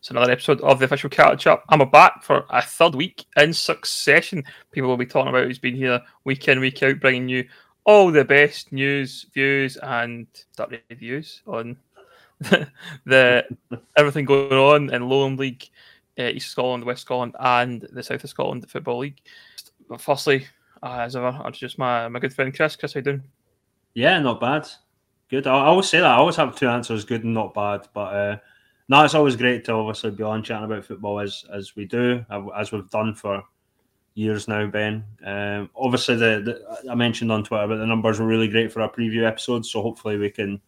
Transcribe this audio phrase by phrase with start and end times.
[0.00, 1.62] It's another episode of the official catch up.
[1.68, 4.42] I'm back for a third week in succession.
[4.72, 7.46] People will be talking about who's been here week in, week out, bringing you
[7.84, 10.26] all the best news, views, and
[10.88, 11.76] reviews on
[13.04, 13.44] the
[13.98, 15.68] everything going on in Lowland League,
[16.18, 19.20] uh, East Scotland, West Scotland, and the South of Scotland Football League.
[19.86, 20.46] But firstly,
[20.82, 22.74] uh, as ever, I'll introduce my, my good friend Chris.
[22.74, 23.22] Chris, how you doing?
[23.92, 24.66] Yeah, not bad.
[25.28, 25.46] Good.
[25.46, 26.06] I, I always say that.
[26.06, 27.86] I always have two answers: good and not bad.
[27.92, 28.36] But uh,
[28.90, 32.26] no, it's always great to obviously be on chatting about football as as we do,
[32.56, 33.44] as we've done for
[34.14, 35.04] years now, Ben.
[35.24, 36.42] Um, obviously, the,
[36.82, 39.70] the, I mentioned on Twitter, but the numbers were really great for our preview episodes.
[39.70, 40.60] So hopefully, we can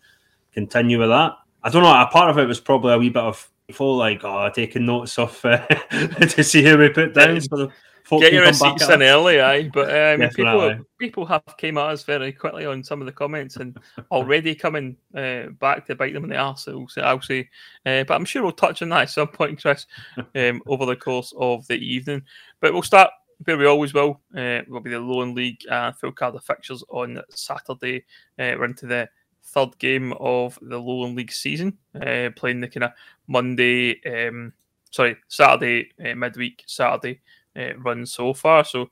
[0.53, 1.33] continue with that.
[1.65, 2.01] I don't know.
[2.01, 5.19] A part of it was probably a wee bit of full like oh, taking notes
[5.19, 5.67] of uh,
[6.20, 7.41] to see who we put down.
[7.41, 7.73] So
[8.21, 9.69] Get your receipts in early, aye.
[9.73, 13.57] But um, people people have came at us very quickly on some of the comments
[13.57, 13.77] and
[14.11, 16.69] already coming uh, back to bite them in the arse.
[16.69, 17.48] I'll say, I'll say.
[17.87, 19.87] Uh, but I'm sure we'll touch on that at some point, Chris,
[20.34, 22.23] um, over the course of the evening.
[22.61, 23.11] But we'll start
[23.45, 24.20] where we always will.
[24.37, 28.05] Uh, will be the Lowland League uh, full card of fixtures on Saturday.
[28.39, 29.09] Uh, we're into the
[29.44, 32.92] third game of the Lowland League season, uh, playing the kind of
[33.27, 34.53] Monday, um,
[34.91, 37.20] sorry, Saturday uh, midweek, Saturday
[37.56, 38.64] uh, run so far.
[38.64, 38.91] So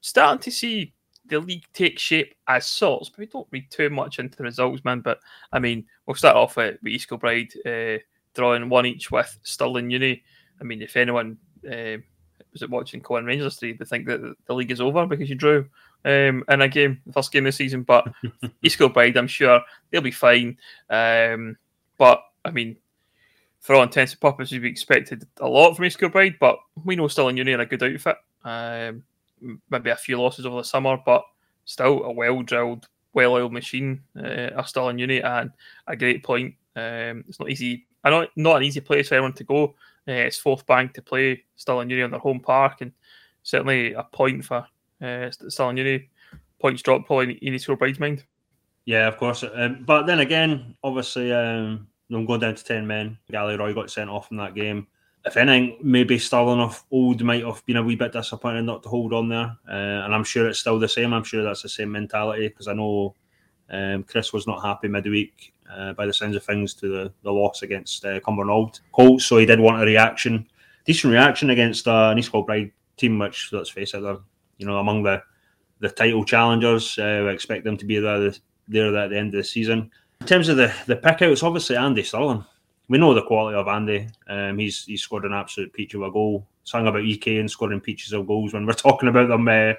[0.00, 0.92] starting to see
[1.26, 4.84] the league take shape as sorts, but we don't read too much into the results,
[4.84, 5.00] man.
[5.00, 5.20] But
[5.52, 7.98] I mean, we'll start off with, East Kilbride uh,
[8.34, 10.22] drawing one each with Stirling Uni.
[10.60, 11.96] I mean, if anyone uh,
[12.52, 15.36] was it watching Cohen Rangers today, they think that the league is over because you
[15.36, 15.66] drew
[16.04, 17.82] um, in a game, the first game of the season.
[17.82, 18.12] But
[18.62, 20.58] East Kilbride, I'm sure they'll be fine.
[20.88, 21.56] Um,
[21.96, 22.76] but I mean,
[23.60, 27.08] for all intents and purposes, we expected a lot from East Kilbride, but we know
[27.08, 28.16] Stirling Uni are a good outfit.
[28.42, 29.04] Um,
[29.70, 31.22] maybe a few losses over the summer, but
[31.66, 34.02] still a well drilled, well oiled machine.
[34.16, 35.50] Uh, are Stirling Uni and
[35.86, 36.54] a great point.
[36.74, 37.86] Um, it's not easy.
[38.02, 39.64] I know not an easy place for anyone to go.
[40.08, 42.92] Uh, it's Forthbank to play Stirling Uni on their home park, and
[43.42, 44.66] certainly a point for
[45.02, 46.08] uh, Uni.
[46.58, 48.24] Points drop probably in East Kilbride's mind.
[48.86, 49.44] Yeah, of course.
[49.54, 53.18] Um, but then again, obviously, um, them going down to 10 men.
[53.30, 54.86] Gally Roy got sent off in that game.
[55.24, 58.88] If anything, maybe Stirling of old might have been a wee bit disappointed not to
[58.88, 59.56] hold on there.
[59.68, 61.12] Uh, and I'm sure it's still the same.
[61.12, 63.14] I'm sure that's the same mentality because I know
[63.68, 67.30] um, Chris was not happy midweek uh, by the sounds of things to the, the
[67.30, 69.26] loss against uh, Cumbernauld Colts.
[69.26, 70.46] So he did want a reaction,
[70.86, 74.18] decent reaction against uh, an East Kilbride team, which, let's face it, they're
[74.58, 75.22] you know among the,
[75.80, 76.98] the title challengers.
[76.98, 78.32] Uh, we expect them to be there,
[78.68, 79.90] there at the end of the season.
[80.20, 82.44] In terms of the the pickouts, obviously Andy Stirling.
[82.88, 84.08] We know the quality of Andy.
[84.28, 86.46] Um, he's he's scored an absolute peach of a goal.
[86.64, 89.72] Sang about EK and scoring peaches of goals when we're talking about them, uh,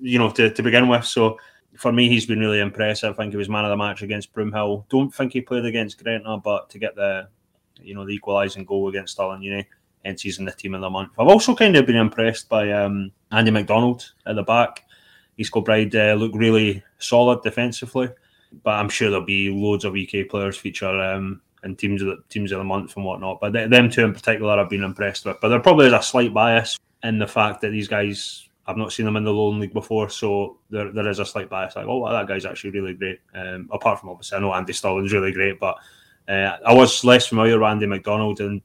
[0.00, 1.04] you know, to, to begin with.
[1.04, 1.38] So
[1.76, 3.12] for me, he's been really impressive.
[3.12, 4.88] I think he was man of the match against Broomhill.
[4.88, 7.28] Don't think he played against Gretna, but to get the
[7.82, 9.62] you know the equalising goal against Stirling you know,
[10.04, 11.10] hence he's in the team of the month.
[11.18, 14.84] I've also kind of been impressed by um, Andy McDonald at the back.
[15.36, 18.08] East Kilbride uh, look really solid defensively
[18.62, 22.22] but I'm sure there'll be loads of EK players feature um, in teams of the
[22.28, 23.40] teams of the month and whatnot.
[23.40, 25.40] But them two in particular, I've been impressed with.
[25.40, 28.42] But there probably is a slight bias in the fact that these guys.
[28.68, 31.48] I've not seen them in the Lowland League before, so there, there is a slight
[31.48, 31.76] bias.
[31.76, 33.20] Like, oh, well, that guy's actually really great.
[33.32, 35.76] Um, apart from obviously, I know Andy Stirling's really great, but
[36.28, 38.60] uh, I was less familiar with Andy McDonald and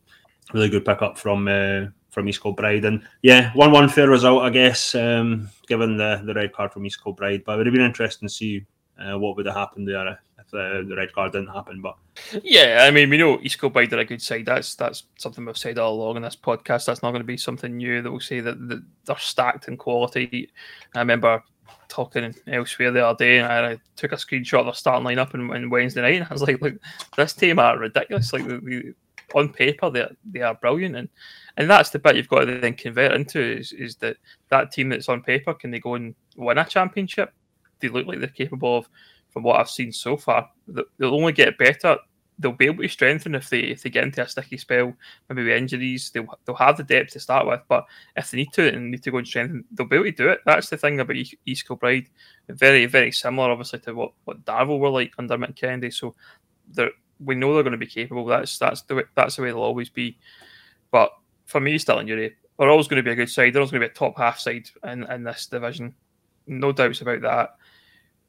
[0.54, 2.86] really good pickup from uh, from East Kilbride.
[2.86, 6.86] And yeah, one one fair result, I guess, um, given the the red card from
[6.86, 7.44] East Kilbride.
[7.44, 8.66] But it would have been interesting to see
[9.02, 11.82] uh, what would have happened there if the, the red card didn't happen.
[11.82, 11.96] But
[12.44, 14.46] yeah, I mean, we know East Kilbride are a good side.
[14.46, 16.86] That's that's something we've said all along in this podcast.
[16.86, 19.78] That's not going to be something new that we'll say that, that they're stacked in
[19.78, 20.50] quality.
[20.96, 21.44] I remember
[21.88, 25.52] talking elsewhere the other day, and I took a screenshot of their starting lineup on,
[25.52, 26.76] on Wednesday night, and I was like, "Look,
[27.18, 28.34] this team are ridiculous.
[28.34, 28.94] Like, we,
[29.36, 31.10] on paper, they they are brilliant, and
[31.58, 34.18] and that's the bit you've got to then convert into is, is that
[34.50, 37.34] that team that's on paper can they go and win a championship?
[37.82, 38.90] They look like they're capable of,
[39.32, 40.50] from what I've seen so far.
[40.68, 41.98] They'll only get better.
[42.40, 44.94] They'll be able to strengthen if they if they get into a sticky spell,
[45.30, 46.10] maybe with injuries.
[46.10, 47.86] They'll they'll have the depth to start with, but
[48.16, 50.30] if they need to and need to go and strengthen, they'll be able to do
[50.30, 50.40] it.
[50.46, 52.10] That's the thing about East Kilbride.
[52.50, 55.92] Very very similar, obviously, to what what Darvel were like under Mick Kennedy.
[55.92, 56.16] So
[57.24, 58.26] we know they're going to be capable.
[58.26, 60.18] That's that's the way, that's the way they'll always be.
[60.90, 61.12] But
[61.46, 63.54] for me, Stirling Uni, they're always going to be a good side.
[63.54, 65.94] They're always going to be a top half side in, in this division.
[66.48, 67.56] No doubts about that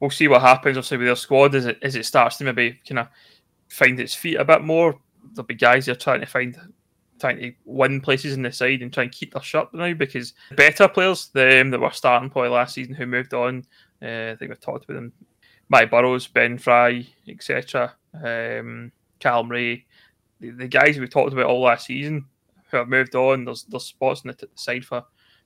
[0.03, 0.77] we'll see what happens.
[0.77, 3.07] Obviously, with their squad as it as it starts to maybe kind of
[3.69, 4.99] find its feet a bit more.
[5.33, 6.59] There'll be guys that are trying to find
[7.19, 10.33] trying to win places in the side and try and keep their shirt now because
[10.57, 13.63] better players, them that were starting probably last season who moved on.
[14.01, 15.13] Uh, I think we've talked about them.
[15.69, 17.95] Mike Burrows, Ben Fry, etc.
[18.13, 19.85] Um, Callum Ray,
[20.41, 22.25] the, the, guys we talked about all last season
[22.69, 23.45] who have moved on.
[23.45, 25.05] There's there's spots on the t- side for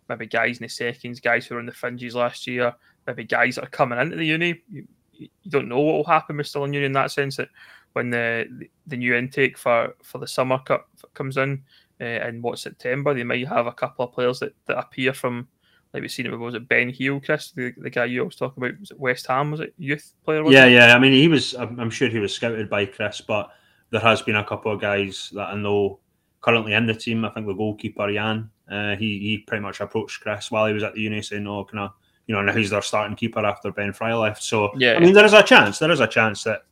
[0.09, 2.73] maybe guys in the seconds, guys who were on the fringes last year,
[3.07, 4.61] maybe guys that are coming into the uni.
[4.69, 7.49] You, you don't know what will happen with Stirling Uni in that sense that
[7.93, 11.63] when the the new intake for for the summer cup comes in
[11.99, 15.47] uh, in what September, they might have a couple of players that, that appear from
[15.93, 18.35] like we've seen it with was it Ben Heal, Chris, the, the guy you always
[18.35, 20.43] talk about was it West Ham, was it youth player?
[20.51, 20.73] yeah, it?
[20.73, 20.95] yeah.
[20.95, 21.55] I mean, he was.
[21.55, 23.49] I'm, I'm sure he was scouted by Chris, but
[23.89, 25.99] there has been a couple of guys that I know
[26.41, 27.25] currently in the team.
[27.25, 30.83] I think the goalkeeper Jan, uh, he he pretty much approached Chris while he was
[30.83, 31.89] at the uni, saying, "Oh, can I?"
[32.27, 34.43] You know, now he's their starting keeper after Ben Fry left.
[34.43, 35.79] So yeah, I mean, there is a chance.
[35.79, 36.63] There is a chance that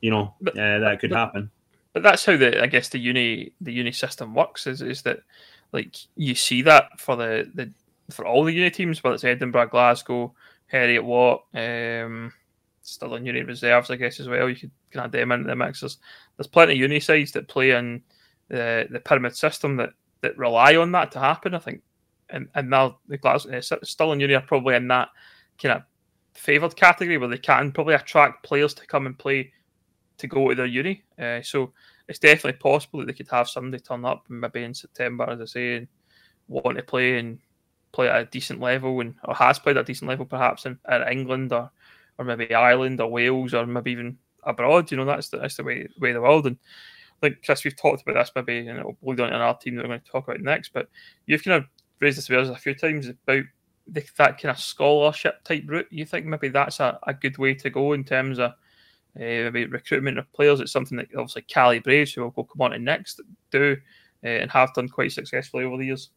[0.00, 1.50] you know but, uh, that could but, happen.
[1.92, 4.66] But that's how the I guess the uni the uni system works.
[4.66, 5.20] Is is that
[5.72, 7.70] like you see that for the the
[8.10, 10.34] for all the uni teams, whether it's Edinburgh, Glasgow,
[10.72, 12.32] Heriot Watt, um,
[12.82, 14.48] Stirling uni reserves, I guess as well.
[14.48, 15.80] You could kind of them into the mix.
[15.80, 15.98] There's,
[16.36, 18.02] there's plenty of uni sides that play in
[18.48, 19.90] the the pyramid system that
[20.20, 21.54] that rely on that to happen.
[21.54, 21.82] I think,
[22.34, 25.08] and and now the Glasgow uh, Stirling uni are probably in that
[25.62, 25.82] kind of
[26.34, 29.52] favoured category where they can probably attract players to come and play
[30.18, 31.04] to go to their uni.
[31.18, 31.72] Uh, so
[32.08, 35.44] it's definitely possible that they could have somebody turn up maybe in September, as I
[35.46, 35.88] say, and
[36.48, 37.38] want to play and
[37.92, 40.78] play at a decent level and or has played at a decent level perhaps in,
[40.90, 41.70] in England or
[42.18, 44.90] or maybe Ireland or Wales or maybe even abroad.
[44.90, 46.46] You know, that's the that's the way way of the world.
[46.46, 46.58] And
[47.22, 49.76] I think Chris, we've talked about this maybe, and it'll lead on to our team
[49.76, 50.72] that we're going to talk about next.
[50.72, 50.88] But
[51.26, 51.68] you've kind of
[52.04, 53.44] raised this with us a few times about
[53.86, 55.88] the, that kind of scholarship type route.
[55.90, 58.54] You think maybe that's a, a good way to go in terms of uh,
[59.16, 60.60] maybe recruitment of players.
[60.60, 63.20] It's something that obviously Cali Braves, who will come on to next,
[63.50, 63.76] do
[64.24, 66.10] uh, and have done quite successfully over the years.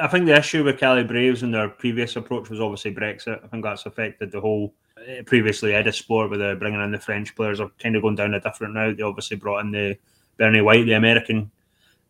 [0.00, 3.44] I think the issue with Cali Braves and their previous approach was obviously Brexit.
[3.44, 7.34] I think that's affected the whole uh, previously Edusport with the bringing in the French
[7.34, 8.96] players are kind of going down a different route.
[8.96, 9.98] They obviously brought in the
[10.36, 11.50] Bernie White, the American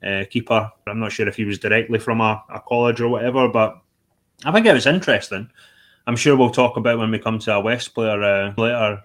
[0.05, 0.71] uh, keeper.
[0.87, 3.81] I'm not sure if he was directly from a, a, college or whatever, but
[4.45, 5.49] I think it was interesting.
[6.07, 9.03] I'm sure we'll talk about when we come to a West player uh, later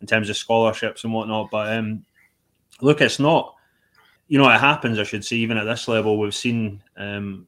[0.00, 1.50] in terms of scholarships and whatnot.
[1.50, 2.04] But um,
[2.80, 3.54] look, it's not,
[4.28, 4.98] you know, it happens.
[4.98, 7.46] I should say, even at this level, we've seen um,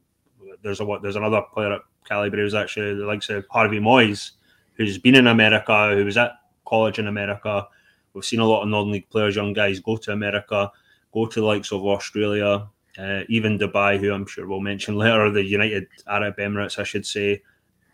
[0.61, 4.31] there's a what there's another player at Caley who's actually, the likes of Harvey Moyes,
[4.73, 6.33] who's been in America, who was at
[6.65, 7.67] college in America.
[8.13, 10.71] We've seen a lot of non-league players, young guys, go to America,
[11.13, 12.67] go to the likes of Australia,
[12.99, 17.05] uh, even Dubai, who I'm sure we'll mention later, the United Arab Emirates, I should
[17.05, 17.41] say.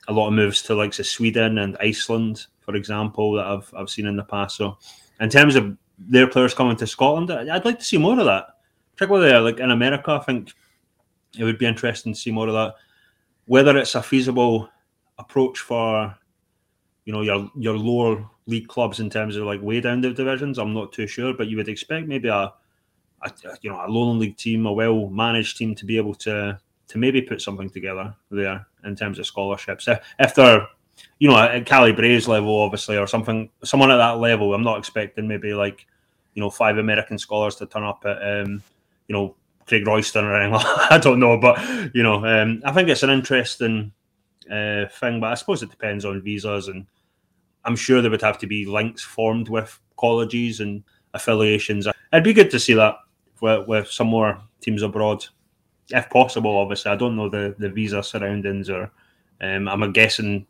[0.07, 3.89] A lot of moves to likes of Sweden and Iceland, for example, that I've I've
[3.89, 4.57] seen in the past.
[4.57, 4.77] So,
[5.19, 8.47] in terms of their players coming to Scotland, I'd like to see more of that.
[8.95, 10.53] Particularly like in America, I think
[11.37, 12.75] it would be interesting to see more of that.
[13.45, 14.69] Whether it's a feasible
[15.17, 16.15] approach for,
[17.05, 20.57] you know, your your lower league clubs in terms of like way down the divisions,
[20.57, 21.33] I'm not too sure.
[21.33, 22.53] But you would expect maybe a,
[23.23, 23.31] a
[23.61, 26.97] you know, a lower league team, a well managed team, to be able to to
[26.97, 29.87] maybe put something together there in terms of scholarships.
[29.87, 30.67] If, if they're,
[31.19, 34.77] you know, at Caley Braves level, obviously, or something, someone at that level, I'm not
[34.77, 35.87] expecting maybe like,
[36.35, 38.61] you know, five American scholars to turn up at, um,
[39.07, 39.35] you know,
[39.67, 40.61] Craigroyston or anything.
[40.89, 41.59] I don't know, but
[41.95, 43.91] you know, um, I think it's an interesting
[44.49, 45.19] uh, thing.
[45.19, 46.85] But I suppose it depends on visas, and
[47.63, 50.83] I'm sure there would have to be links formed with colleges and
[51.13, 51.87] affiliations.
[52.13, 52.97] It'd be good to see that
[53.41, 55.25] with, with some more teams abroad,
[55.89, 56.57] if possible.
[56.57, 58.91] Obviously, I don't know the the visa surroundings, or
[59.41, 60.45] um, I'm guessing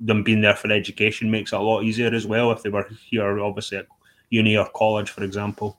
[0.00, 2.88] them being there for education makes it a lot easier as well if they were
[3.08, 3.86] here, obviously at
[4.30, 5.78] uni or college, for example.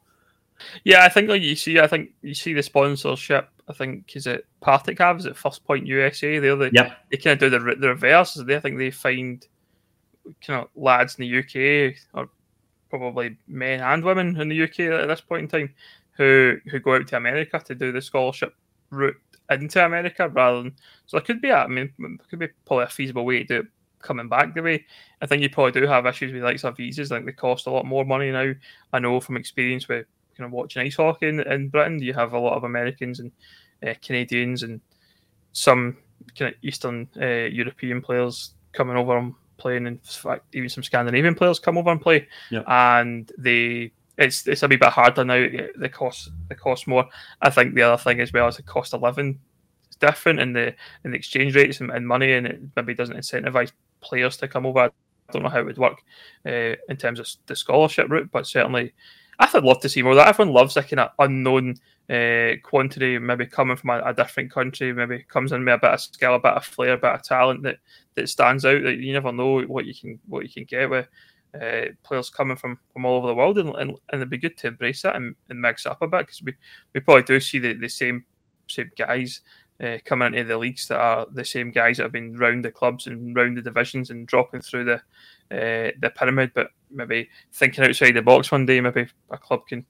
[0.84, 3.50] Yeah, I think like you see, I think you see the sponsorship.
[3.68, 6.40] I think is it Particab, is it First Point USA?
[6.40, 6.98] They're the yep.
[7.12, 8.36] they kind of do the the reverse.
[8.36, 9.46] They I think they find
[10.46, 12.30] kind of lads in the UK or
[12.90, 15.74] probably men and women in the UK at this point in time
[16.18, 18.56] who who go out to America to do the scholarship
[18.90, 19.16] route
[19.50, 22.86] into America rather than so it could be a, I mean it could be probably
[22.86, 23.66] a feasible way to do it
[24.02, 24.86] coming back the way.
[25.22, 27.72] I think you probably do have issues with like some visas, like they cost a
[27.72, 28.54] lot more money now.
[28.92, 30.06] I know from experience with
[30.38, 33.32] kind of watching ice hockey in, in Britain, you have a lot of Americans and
[33.88, 34.82] uh, Canadians and
[35.54, 35.98] some
[36.38, 41.36] kind of Eastern uh, European players coming over and playing, and fact, even some Scandinavian
[41.36, 42.28] players come over and play,
[42.68, 43.92] and they.
[44.18, 45.48] It's, it's a wee bit harder now.
[45.76, 47.08] The cost the cost more.
[47.42, 49.40] I think the other thing as well is the cost of living
[49.90, 53.18] is different, and the and the exchange rates and, and money, and it maybe doesn't
[53.18, 54.82] incentivize players to come over.
[54.82, 55.98] I don't know how it would work
[56.46, 58.94] uh, in terms of the scholarship route, but certainly
[59.40, 60.28] I'd love to see more that.
[60.28, 61.76] Everyone loves a kind of unknown
[62.10, 65.92] uh, quantity, maybe coming from a, a, different country, maybe comes in with a bit
[65.92, 67.78] of skill, a bit of flair, a bit of talent that,
[68.16, 68.84] that stands out.
[68.84, 71.08] That you never know what you can what you can get with
[71.62, 74.58] uh, players coming from, from all over the world, and, and, and it'd be good
[74.58, 76.54] to embrace that and, and mix up a bit because we,
[76.94, 78.26] we probably do see the, the same
[78.68, 79.42] same guys
[79.84, 82.72] uh, coming into the leagues that are the same guys that have been round the
[82.72, 84.96] clubs and round the divisions and dropping through the
[85.52, 86.52] uh, the pyramid.
[86.54, 89.86] But maybe thinking outside the box one day, maybe a club can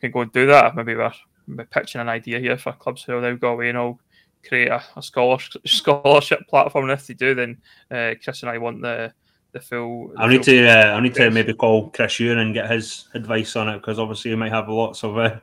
[0.00, 0.74] can go and do that.
[0.74, 1.12] Maybe we're,
[1.48, 4.00] we're pitching an idea here for clubs who now go away and all
[4.46, 6.90] create a, a scholarship, scholarship platform.
[6.90, 7.58] And if they do, then
[7.90, 9.12] uh, Chris and I want the
[9.52, 10.12] the full.
[10.16, 10.68] I need to.
[10.68, 13.98] Uh, I need to maybe call Chris Ewan and get his advice on it because
[13.98, 15.38] obviously he might have lots of uh,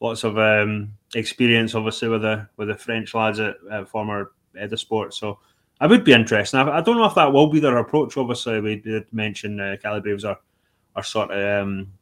[0.00, 5.12] lots of um, experience, obviously with the with the French lads at, at former Edusport.
[5.12, 5.38] So
[5.80, 6.58] I would be interested.
[6.58, 8.16] I, I, don't know if that will be their approach.
[8.16, 10.38] Obviously, we did mention uh, Cali Braves are
[10.96, 11.92] are sort of um,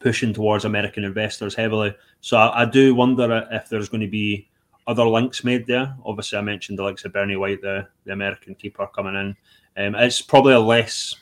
[0.00, 1.94] pushing towards American investors heavily.
[2.20, 4.48] So I, I, do wonder if there's going to be
[4.86, 5.96] other links made there.
[6.04, 9.36] Obviously, I mentioned the likes of Bernie White, the, the American keeper coming in.
[9.76, 11.16] Um, it's probably a less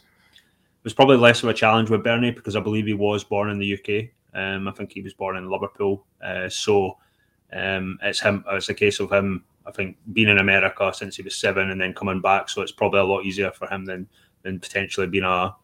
[0.82, 3.50] it was probably less of a challenge with Bernie because I believe he was born
[3.50, 4.10] in the UK.
[4.34, 6.98] Um, I think he was born in Liverpool, uh, so
[7.52, 8.44] um, it's him.
[8.50, 9.44] It's a case of him.
[9.64, 12.72] I think being in America since he was seven and then coming back, so it's
[12.72, 14.08] probably a lot easier for him than
[14.42, 15.54] than potentially being a,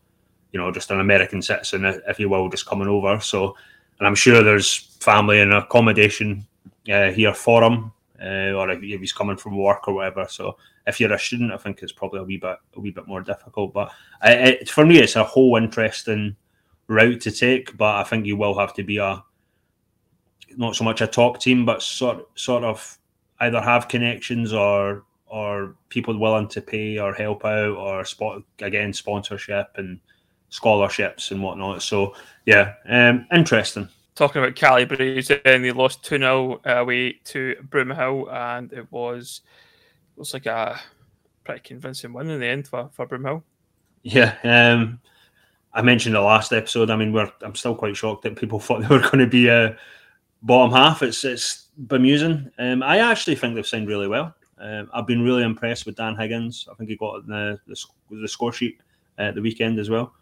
[0.52, 3.18] you know, just an American citizen, if you will, just coming over.
[3.18, 3.56] So,
[3.98, 6.46] and I'm sure there's family and accommodation
[6.90, 7.92] uh, here for him,
[8.22, 10.26] uh, or if he's coming from work or whatever.
[10.28, 13.06] So, if you're a student, I think it's probably a wee bit a wee bit
[13.06, 13.74] more difficult.
[13.74, 13.92] But
[14.24, 16.36] it, for me, it's a whole interesting
[16.86, 19.22] route to take, but I think you will have to be a
[20.56, 22.98] not so much a top team, but sort sort of
[23.40, 28.92] either have connections or or people willing to pay or help out or spot again
[28.92, 30.00] sponsorship and
[30.48, 31.82] scholarships and whatnot.
[31.82, 32.14] So
[32.46, 33.88] yeah, um, interesting.
[34.18, 39.42] Talking about Cali Braves, and they lost 2 0 away to Broomhill, and it was
[40.16, 40.80] looks like a
[41.44, 43.44] pretty convincing win in the end for, for Broomhill.
[44.02, 44.98] Yeah, um,
[45.72, 46.90] I mentioned the last episode.
[46.90, 49.46] I mean, we're I'm still quite shocked that people thought they were going to be
[49.46, 49.76] a
[50.42, 51.00] bottom half.
[51.04, 52.50] It's it's bemusing.
[52.58, 54.34] Um, I actually think they've signed really well.
[54.58, 56.66] Um, I've been really impressed with Dan Higgins.
[56.68, 57.76] I think he got the the,
[58.10, 58.80] the score sheet
[59.16, 60.12] at the weekend as well.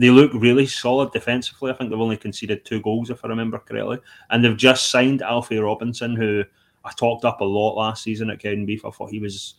[0.00, 1.70] They look really solid defensively.
[1.70, 3.98] I think they've only conceded two goals, if I remember correctly.
[4.30, 6.42] And they've just signed Alfie Robinson, who
[6.84, 8.86] I talked up a lot last season at Cowdenbeath.
[8.86, 9.56] I thought he was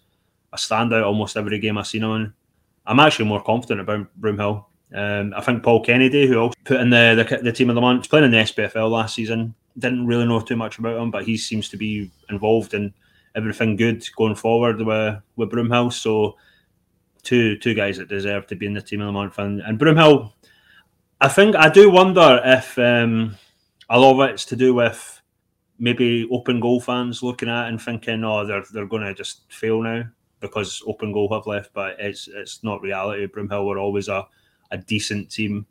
[0.51, 2.33] a standout almost every game I've seen him in.
[2.85, 6.89] I'm actually more confident about Broomhill um, I think Paul Kennedy, who also put in
[6.89, 10.25] the, the, the team of the month, playing in the SPFL last season, didn't really
[10.25, 12.93] know too much about him, but he seems to be involved in
[13.35, 15.93] everything good going forward with with Broomhill.
[15.93, 16.35] So
[17.23, 19.79] two two guys that deserve to be in the team of the month, and, and
[19.79, 20.33] Broomhill.
[21.19, 23.37] I think I do wonder if um,
[23.89, 25.21] a lot of it's to do with
[25.77, 29.81] maybe open goal fans looking at and thinking, oh, they're they're going to just fail
[29.81, 30.03] now
[30.39, 33.27] because open goal have left, but it's it's not reality.
[33.27, 34.27] Broomhill were always a
[34.71, 35.65] a decent team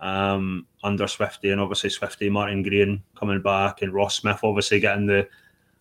[0.00, 5.06] um, under Swifty, and obviously Swifty, Martin Green coming back, and Ross Smith obviously getting
[5.06, 5.28] the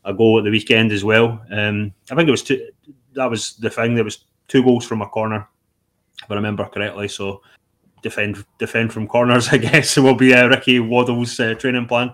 [0.03, 1.43] a goal at the weekend as well.
[1.51, 2.69] Um, I think it was two.
[3.13, 3.95] That was the thing.
[3.95, 5.47] There was two goals from a corner,
[6.23, 7.07] if I remember correctly.
[7.07, 7.41] So
[8.01, 12.11] defend defend from corners, I guess, will be uh, Ricky Waddle's uh, training plan.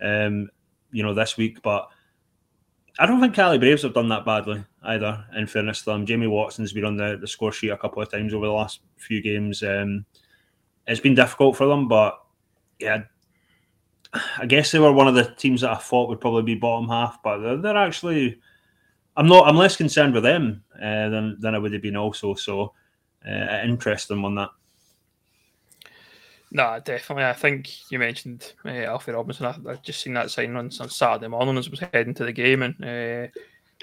[0.00, 0.50] Um,
[0.90, 1.88] you know, this week, but
[2.98, 5.24] I don't think Cali Braves have done that badly either.
[5.36, 8.10] In fairness to them, Jamie Watson's been on the, the score sheet a couple of
[8.10, 9.62] times over the last few games.
[9.62, 10.04] Um,
[10.86, 12.18] it's been difficult for them, but
[12.78, 13.02] yeah,
[14.38, 16.88] I guess they were one of the teams that I thought would probably be bottom
[16.88, 18.40] half, but they're, they're actually.
[19.18, 19.48] I'm not.
[19.48, 22.34] I'm less concerned with them uh, than than I would have been also.
[22.34, 22.72] So
[23.28, 24.50] uh, interesting on that.
[26.52, 27.24] No, definitely.
[27.24, 29.46] I think you mentioned uh, Alfie Robinson.
[29.46, 32.24] I, I just seen that sign on, on Saturday morning as I was heading to
[32.24, 33.26] the game and uh,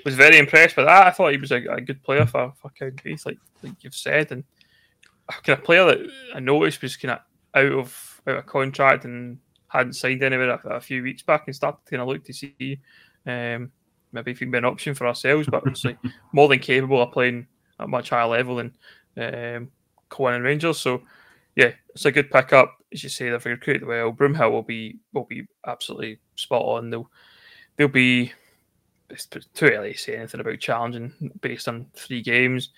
[0.05, 1.05] was very impressed with that.
[1.05, 4.31] I thought he was a, a good player for, for County like, like you've said.
[4.31, 4.45] And
[5.43, 5.99] kind of player that
[6.33, 7.19] I noticed was kind of
[7.53, 9.37] out of out of contract and
[9.67, 12.33] hadn't signed anywhere a, a few weeks back and started to kind of look to
[12.33, 12.79] see
[13.27, 13.71] um,
[14.15, 15.97] maybe if he'd be an option for ourselves, but obviously
[16.33, 17.47] more than capable of playing
[17.79, 18.73] at much higher level than
[19.17, 19.71] um,
[20.09, 20.79] Cohen and Rangers.
[20.79, 21.03] So
[21.55, 22.77] yeah, it's a good pickup.
[22.91, 24.11] As you say, they've recruited well.
[24.11, 26.89] Broomhill will be will be absolutely spot on.
[26.89, 27.09] They'll
[27.77, 28.33] they'll be
[29.09, 32.69] it's too early to say anything about challenging based on three games.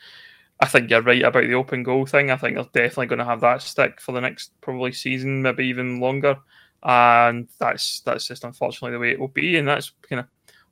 [0.59, 2.31] I think you're right about the open goal thing.
[2.31, 5.65] I think they're definitely going to have that stick for the next probably season, maybe
[5.67, 6.37] even longer.
[6.83, 9.57] And that's that's just unfortunately the way it will be.
[9.57, 10.27] And that's kind of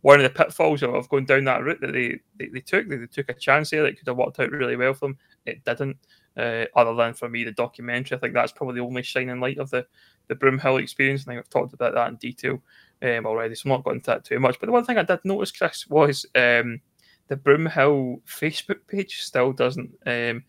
[0.06, 2.88] one of the pitfalls of going down that route that they, they, they took.
[2.88, 5.18] They, they, took a chance there that could have worked out really well for them.
[5.48, 5.98] It didn't.
[6.38, 9.58] Uh, other than for me, the documentary, I think that's probably the only shining light
[9.58, 9.88] of the
[10.28, 11.24] the Broomhill experience.
[11.24, 12.62] I think I've talked about that in detail
[13.02, 14.60] um, already, so I'm not going into that too much.
[14.60, 16.82] But the one thing I did notice, Chris, was um,
[17.28, 20.44] the Broomhill Facebook page still doesn't um,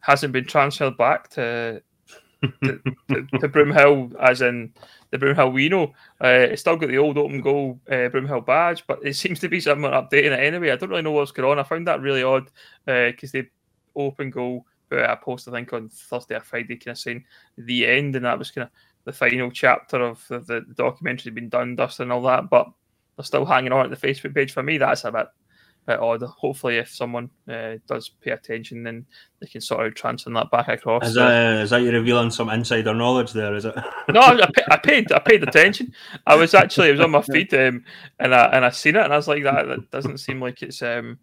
[0.00, 1.80] hasn't been transferred back to
[2.64, 2.78] to,
[3.40, 4.72] to, Broomhill, as in
[5.10, 5.92] the Broomhill we know.
[6.22, 9.48] Uh, it's still got the old open goal uh, Broomhill badge, but it seems to
[9.48, 10.70] be someone updating it anyway.
[10.70, 11.58] I don't really know what's going on.
[11.58, 12.50] I found that really odd
[12.84, 13.50] because uh, they
[13.94, 17.24] open goal put out a post I think on Thursday or Friday, kind of saying
[17.58, 18.70] the end, and that was kind of
[19.04, 22.50] the final chapter of the, the documentary being done, dust and all that.
[22.50, 22.70] But
[23.16, 24.52] they're still hanging on at the Facebook page.
[24.52, 25.28] For me, that's a bit
[25.86, 26.22] bit odd.
[26.22, 29.06] Hopefully, if someone uh, does pay attention, then
[29.40, 31.06] they can sort of transfer that back across.
[31.06, 33.54] Is that, is that you revealing some insider knowledge there?
[33.54, 33.74] Is it?
[34.08, 35.92] no, I, I, paid I paid attention.
[36.26, 37.84] I was actually it was on my feed um,
[38.18, 39.66] and I and I seen it and I was like that.
[39.68, 41.18] That doesn't seem like it's um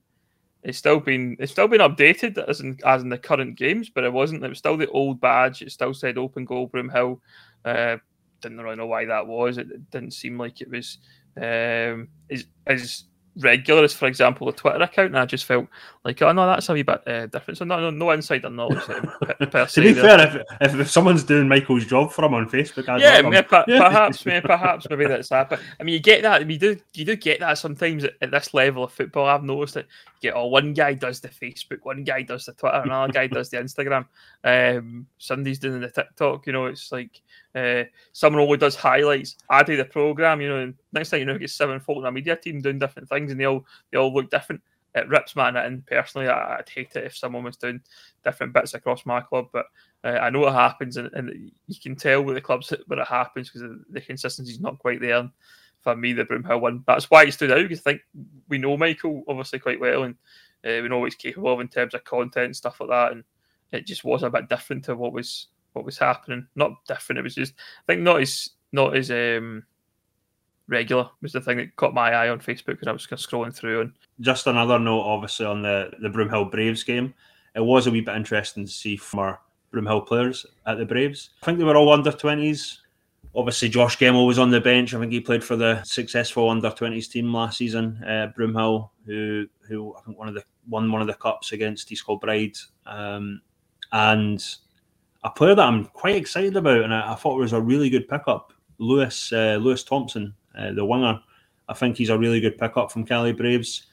[0.64, 4.04] it's still been it's still been updated as in as in the current games, but
[4.04, 4.44] it wasn't.
[4.44, 5.62] It was still the old badge.
[5.62, 7.20] It still said Open Goal Broomhill.
[7.66, 7.98] Uh,
[8.42, 9.58] didn't really know why that was.
[9.58, 10.98] It, it didn't seem like it was
[11.38, 13.06] um, as as
[13.38, 15.68] regular as, for example, a Twitter account, and I just felt
[16.04, 17.58] like, oh no, that's a wee bit uh, different.
[17.58, 19.82] So no, no, no insider knowledge per, per se.
[19.82, 23.02] to be fair, if, if, if, someone's doing Michael's job for him on Facebook, I'd
[23.02, 25.50] yeah, maybe, perhaps, maybe, perhaps, maybe that's that.
[25.50, 26.50] But I mean, you get that.
[26.50, 29.26] You do, you do get that sometimes at, at this level of football.
[29.26, 32.54] I've noticed that you get, oh, one guy does the Facebook, one guy does the
[32.54, 34.06] Twitter, another guy does the Instagram.
[34.46, 36.46] Um, Sunday's doing the TikTok.
[36.48, 37.22] You know, it's like
[37.56, 39.38] uh, someone only does highlights.
[39.50, 40.42] I do the program.
[40.42, 42.78] You know, next thing you know, you get seven folk in a media team doing
[42.78, 44.62] different things, and they all they all look different.
[44.96, 47.80] It rips man and personally, I, would hate it if someone was doing
[48.26, 49.48] different bits across my club.
[49.54, 49.68] But
[50.04, 53.08] uh, I know it happens, and, and, you can tell with the clubs where it
[53.08, 55.30] happens because the consistency is not quite there.
[55.84, 58.02] For me, the Broomhill one, that's why it stood out because I think
[58.48, 60.16] we know Michael obviously quite well, and
[60.66, 63.12] uh, we know what he's capable of in terms of content and stuff like that.
[63.12, 63.24] And
[63.72, 66.48] it just was a bit different to what was what was happening.
[66.56, 67.20] Not different.
[67.20, 67.54] It was just
[67.88, 69.64] I think not as not as um,
[70.68, 73.82] regular was the thing that caught my eye on Facebook when I was scrolling through.
[73.82, 77.14] And just another note, obviously on the the Broomhill Braves game,
[77.56, 79.40] it was a wee bit interesting to see from our
[79.74, 81.32] Broomhill players at the Braves.
[81.42, 82.80] I think they were all under twenties.
[83.36, 84.94] Obviously, Josh Gemmell was on the bench.
[84.94, 88.00] I think he played for the successful under twenties team last season.
[88.04, 91.92] Uh, Broomhill, who who I think one of the won one of the cups against
[91.92, 93.42] East Kilbride, um,
[93.92, 94.44] and
[95.24, 98.08] a player that I'm quite excited about, and I, I thought was a really good
[98.08, 101.20] pickup, Lewis uh, Lewis Thompson, uh, the winger.
[101.68, 103.88] I think he's a really good pickup from Cali Braves.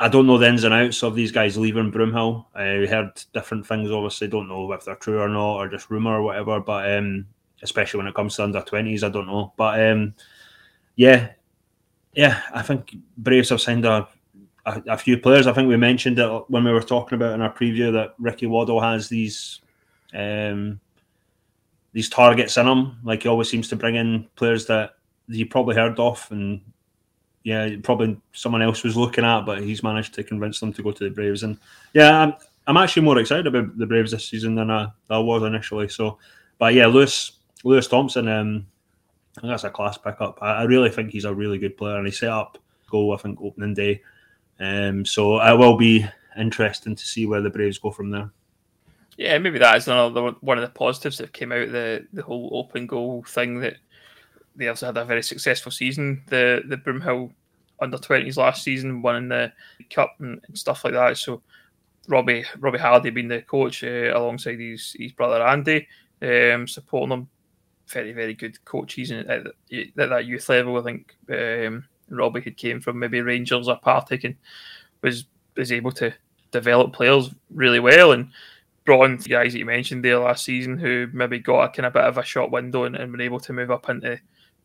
[0.00, 2.46] I don't know the ins and outs of these guys leaving Broomhill.
[2.54, 3.90] I uh, heard different things.
[3.90, 6.60] Obviously, don't know if they're true or not, or just rumor or whatever.
[6.60, 7.26] But um,
[7.62, 9.52] especially when it comes to under twenties, I don't know.
[9.56, 10.14] But um,
[10.96, 11.30] yeah,
[12.12, 14.08] yeah, I think Braves have signed a,
[14.66, 15.46] a, a few players.
[15.46, 18.46] I think we mentioned it when we were talking about in our preview that Ricky
[18.46, 19.60] Waddle has these
[20.14, 20.80] um,
[21.92, 22.98] these targets in him.
[23.04, 24.96] Like he always seems to bring in players that
[25.28, 26.60] you probably heard of, and
[27.44, 30.90] yeah, probably someone else was looking at, but he's managed to convince them to go
[30.90, 31.44] to the Braves.
[31.44, 31.58] And
[31.94, 32.34] yeah, I'm,
[32.66, 35.88] I'm actually more excited about the Braves this season than I, I was initially.
[35.88, 36.18] So,
[36.58, 38.66] but yeah, Lewis Lewis Thompson, um,
[39.36, 40.38] I think that's a class pickup.
[40.40, 42.58] I, I really think he's a really good player, and he set up
[42.90, 44.02] goal I think opening day.
[44.60, 48.30] Um, so it will be interesting to see where the Braves go from there.
[49.16, 52.50] Yeah, maybe that is another one of the positives that came out the the whole
[52.52, 53.76] open goal thing that
[54.54, 56.22] they also had a very successful season.
[56.26, 57.32] The the Broomhill
[57.80, 59.52] under twenties last season, winning the
[59.90, 61.16] cup and, and, stuff like that.
[61.16, 61.42] So
[62.08, 65.88] Robbie Robbie Hardy being the coach uh, alongside his his brother Andy,
[66.22, 67.28] um, supporting them.
[67.90, 70.78] Very very good coaches at, at, at that youth level.
[70.78, 74.36] I think um, Robbie had came from maybe Rangers or Partick and
[75.02, 75.24] was
[75.56, 76.12] was able to
[76.50, 78.30] develop players really well and
[78.84, 81.84] brought in the guys that you mentioned there last season who maybe got a kind
[81.84, 84.18] of bit of a short window and, and were able to move up into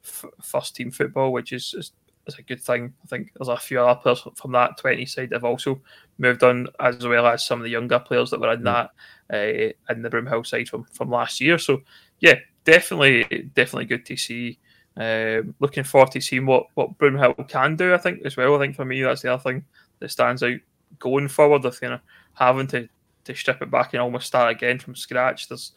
[0.05, 1.91] f- first team football, which is, is,
[2.25, 2.93] is a good thing.
[3.03, 5.81] I think there's a few other players from that 20 side that have also
[6.19, 8.63] moved on, as well as some of the younger players that were in mm.
[8.63, 8.91] that
[9.29, 11.57] uh, in the Broomhill side from, from last year.
[11.57, 11.81] So,
[12.21, 14.60] yeah, definitely, definitely good to see.
[14.95, 17.93] Uh, looking forward to seeing what what Broomhill can do.
[17.93, 18.56] I think as well.
[18.56, 19.65] I think for me that's the other thing
[19.99, 20.60] that stands out
[20.99, 21.65] going forward.
[21.65, 21.99] If you know
[22.36, 22.88] having to
[23.26, 25.47] to strip it back and almost start again from scratch.
[25.47, 25.71] There's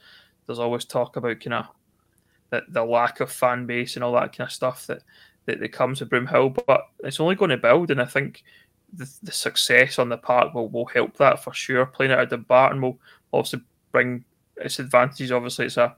[0.47, 1.67] there's always talk about kind of
[2.51, 5.03] the, the lack of fan base and all that kind of stuff that,
[5.47, 8.45] that, that comes with Broomhill, but it's only going to build, and I think
[8.93, 11.87] the, the success on the park will, will help that for sure.
[11.87, 12.99] Playing it at Dumbarton will
[13.33, 14.25] also bring
[14.57, 15.33] its advantages.
[15.33, 15.97] Obviously, it's a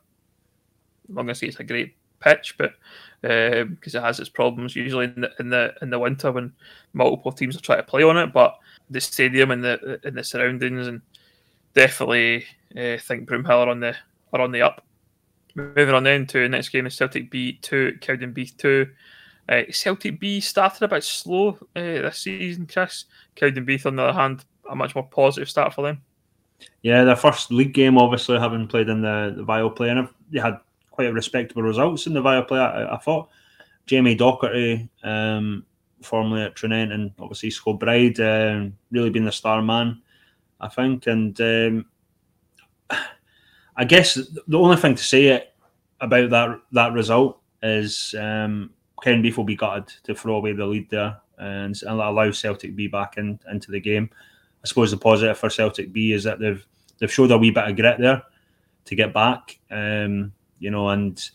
[1.09, 2.73] I'm going to say it's a great pitch, but
[3.21, 6.53] because um, it has its problems usually in the in the in the winter when
[6.93, 8.33] multiple teams are trying to play on it.
[8.33, 8.59] But
[8.91, 11.01] the stadium and the and the surroundings and
[11.75, 12.45] definitely
[12.77, 13.95] uh, think Broomhill are on the
[14.33, 14.85] are on the up.
[15.55, 18.89] Moving on then to the next game is Celtic B two, Cowdenbeath two.
[19.49, 23.07] Uh, Celtic B started a bit slow uh, this season, Chris.
[23.35, 26.03] Cowdenbeath, on the other hand, a much more positive start for them.
[26.83, 30.59] Yeah, their first league game, obviously, having played in the, the Viaplay, and they had
[30.99, 33.29] quite respectable results in the Viaplay, I, I thought.
[33.87, 35.65] Jamie Docherty, um,
[36.03, 40.03] formerly at Tranent, and obviously Scott Bride, um, really been the star man,
[40.61, 41.07] I think.
[41.07, 41.87] And um,
[43.77, 44.15] I guess
[44.49, 45.51] the only thing to say
[46.01, 50.91] about that that result is um, Cowdenbeath will be gutted to throw away the lead
[50.91, 54.11] there and, and allow Celtic B back in, into the game.
[54.65, 56.67] I suppose the positive for Celtic B is that they've
[56.99, 58.25] they've showed a wee bit of grit there
[58.87, 59.61] to get back.
[59.71, 61.31] Um, you know, and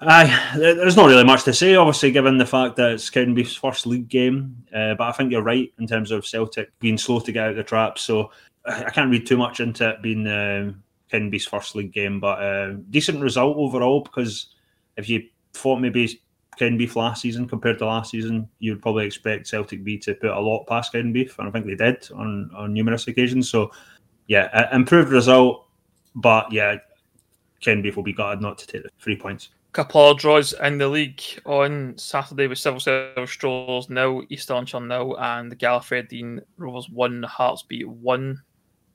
[0.00, 3.86] I there's not really much to say, obviously, given the fact that it's Cowdenbeath's first
[3.86, 4.56] league game.
[4.74, 7.50] Uh, but I think you're right in terms of Celtic being slow to get out
[7.50, 7.98] of the trap.
[7.98, 8.30] So
[8.64, 10.72] I can't read too much into it being uh,
[11.12, 14.46] Cowdenbeath's first league game, but uh, decent result overall because
[14.96, 16.20] if you thought maybe
[16.58, 20.30] Cowdenbeath last season compared to last season, you would probably expect Celtic B to put
[20.30, 23.48] a lot past Cowdenbeath, and I think they did on, on numerous occasions.
[23.48, 23.70] So,
[24.26, 25.66] yeah, improved result,
[26.14, 26.76] but yeah,
[27.62, 29.50] Cowdenbeath will be gutted not to take the three points.
[29.72, 34.80] Couple of draws in the league on Saturday with Civil Service Strollers nil, East Lanarkshire
[34.80, 38.42] nil, and the Gala Fairydean Rovers one, Hearts B one.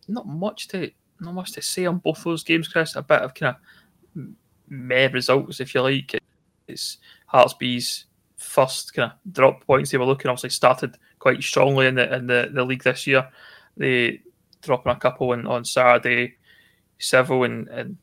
[0.09, 2.97] Not much to not much to say on both those games, Chris.
[2.97, 4.25] A bit of kind of
[4.67, 6.19] meh results, if you like.
[6.67, 6.97] It's
[7.27, 7.55] Hearts
[8.37, 12.27] first kind of drop points they were looking obviously started quite strongly in the in
[12.27, 13.27] the, the league this year.
[13.77, 14.21] They
[14.61, 16.35] dropping a couple in, on Saturday,
[16.97, 17.97] Civil and, and,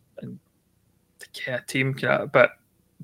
[1.49, 2.51] of team kind of a bit,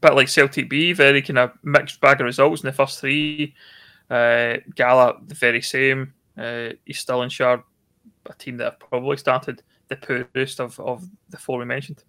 [0.00, 3.54] bit like Celtic B, very kind of mixed bag of results in the first three.
[4.10, 6.14] Uh, Gala the very same.
[6.36, 7.62] Uh, East Stirlingshire,
[8.26, 12.04] a team that have probably started the poorest of, of the four we mentioned.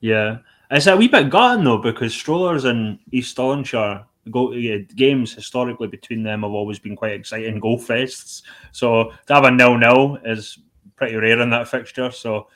[0.00, 0.38] Yeah,
[0.70, 5.88] it's a wee bit gutting though because Strollers and East Stirlingshire go yeah, games historically
[5.88, 8.42] between them have always been quite exciting goal fests.
[8.70, 10.58] So to have a nil nil is
[10.96, 12.10] pretty rare in that fixture.
[12.10, 12.48] So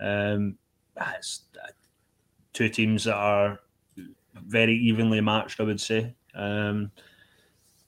[0.00, 0.56] um,
[0.96, 1.42] it's
[2.60, 3.58] two teams that are
[4.34, 6.14] very evenly matched, I would say.
[6.34, 6.90] Um,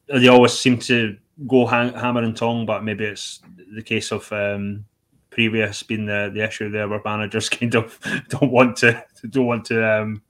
[0.08, 3.42] they always seem to go hang, hammer and tong, but maybe it's
[3.74, 4.86] the case of um,
[5.28, 7.98] previous being the, the issue there where managers kind of
[8.30, 10.22] don't want to don't want to um,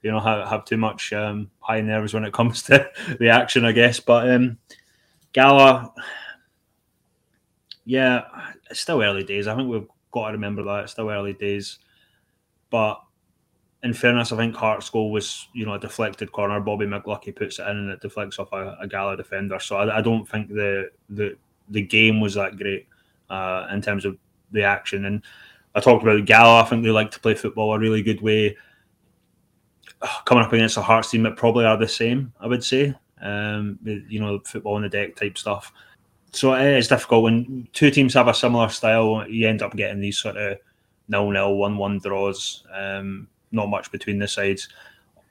[0.00, 3.66] you know have, have too much um, high nerves when it comes to the action,
[3.66, 4.00] I guess.
[4.00, 4.56] But um,
[5.34, 5.92] Gala,
[7.84, 8.22] yeah,
[8.70, 9.46] it's still early days.
[9.46, 11.78] I think we've got to remember that it's still early days.
[12.70, 13.02] But
[13.82, 16.60] in fairness, I think Hart's goal was you know a deflected corner.
[16.60, 19.58] Bobby McLucky puts it in and it deflects off a, a Gala defender.
[19.58, 21.36] So I, I, don't think the the
[21.68, 22.86] the game was that great
[23.28, 24.16] uh, in terms of
[24.52, 25.06] the action.
[25.06, 25.22] And
[25.74, 26.62] I talked about Gala.
[26.62, 28.56] I think they like to play football a really good way.
[30.24, 32.94] Coming up against a Hearts team that probably are the same, I would say.
[33.20, 35.72] Um, you know, football on the deck type stuff.
[36.32, 39.24] So it is difficult when two teams have a similar style.
[39.28, 40.58] You end up getting these sort of
[41.08, 42.64] nil-nil, one-one draws.
[42.74, 44.68] Um, not much between the sides,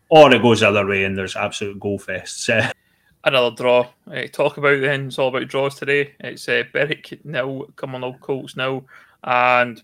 [0.09, 2.71] or it goes the other way and there's absolute goal fests.
[3.23, 3.87] Another draw.
[4.11, 5.07] Uh, talk about then.
[5.07, 6.13] It's all about draws today.
[6.19, 8.85] It's uh, Berwick nil, Cumbernauld Colts nil,
[9.23, 9.81] and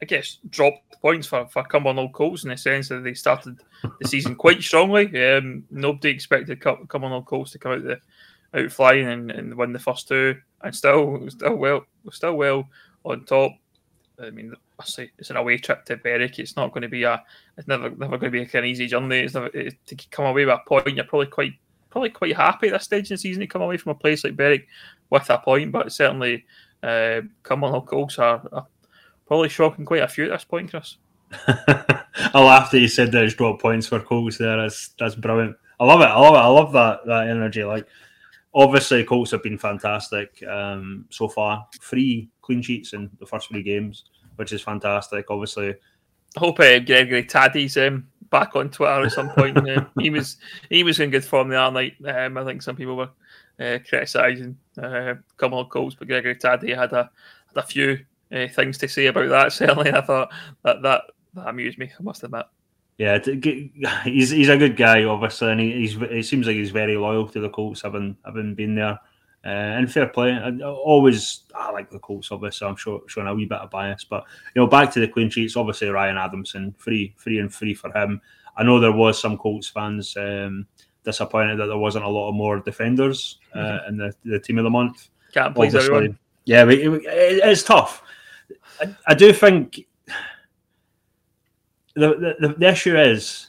[0.00, 3.58] I guess dropped points for, for Cumbernauld Colts in the sense that they started
[4.00, 5.06] the season quite strongly.
[5.22, 8.00] Um, nobody expected Cumbernauld Colts to come out the
[8.54, 12.68] out flying and, and win the first two, and still still well still well
[13.04, 13.52] on top.
[14.20, 16.38] I mean, it's an away trip to Berwick.
[16.38, 17.22] It's not going to be a.
[17.56, 19.20] It's never never going to be an easy journey.
[19.20, 20.94] It's never it, to come away with a point.
[20.94, 21.54] You're probably quite
[21.90, 24.24] probably quite happy at this stage in the season to come away from a place
[24.24, 24.66] like Berwick
[25.10, 25.72] with a point.
[25.72, 26.44] But certainly,
[26.82, 28.66] uh, Cumbernauld Colts are, are
[29.26, 30.96] probably shocking quite a few at this point, Chris.
[31.46, 34.56] I laughed that you said that it's dropped points for Colts there.
[34.56, 35.56] That's that's brilliant.
[35.80, 36.04] I love it.
[36.04, 36.38] I love it.
[36.38, 37.64] I love that that energy.
[37.64, 37.86] Like
[38.54, 41.66] obviously Colts have been fantastic um, so far.
[41.80, 44.04] Three clean sheets in the first three games,
[44.36, 45.30] which is fantastic.
[45.30, 45.74] Obviously,
[46.36, 49.68] I hope uh, Gregory Taddy's um, back on Twitter at some point.
[49.68, 50.36] uh, he was
[50.68, 51.94] he was in good form the other night.
[52.04, 53.10] Um, I think some people were
[53.60, 57.10] uh, criticising uh, Cumbernauld Colts, but Gregory Taddy had a
[57.54, 59.52] had a few uh, things to say about that.
[59.52, 60.32] Certainly, I thought
[60.64, 61.02] that that,
[61.34, 61.90] that amused me.
[61.98, 62.46] I must admit.
[62.98, 63.18] Yeah,
[64.04, 67.40] he's he's a good guy, obviously, and he's he seems like he's very loyal to
[67.40, 68.98] the Colts, having having been there.
[69.44, 70.30] Uh, and fair play.
[70.30, 72.68] I always I like the Colts, obviously.
[72.68, 74.24] I'm sure showing a wee bit of bias, but
[74.54, 75.56] you know, back to the clean sheets.
[75.56, 78.20] Obviously, Ryan Adamson, free, free and free for him.
[78.56, 80.68] I know there was some Colts fans um,
[81.04, 83.88] disappointed that there wasn't a lot of more defenders uh, mm-hmm.
[83.88, 85.08] in the, the team of the month.
[85.32, 86.18] Can't please obviously, everyone.
[86.44, 88.02] Yeah, it, it, it's tough.
[88.80, 89.86] I, I do think
[91.94, 93.48] the, the, the issue is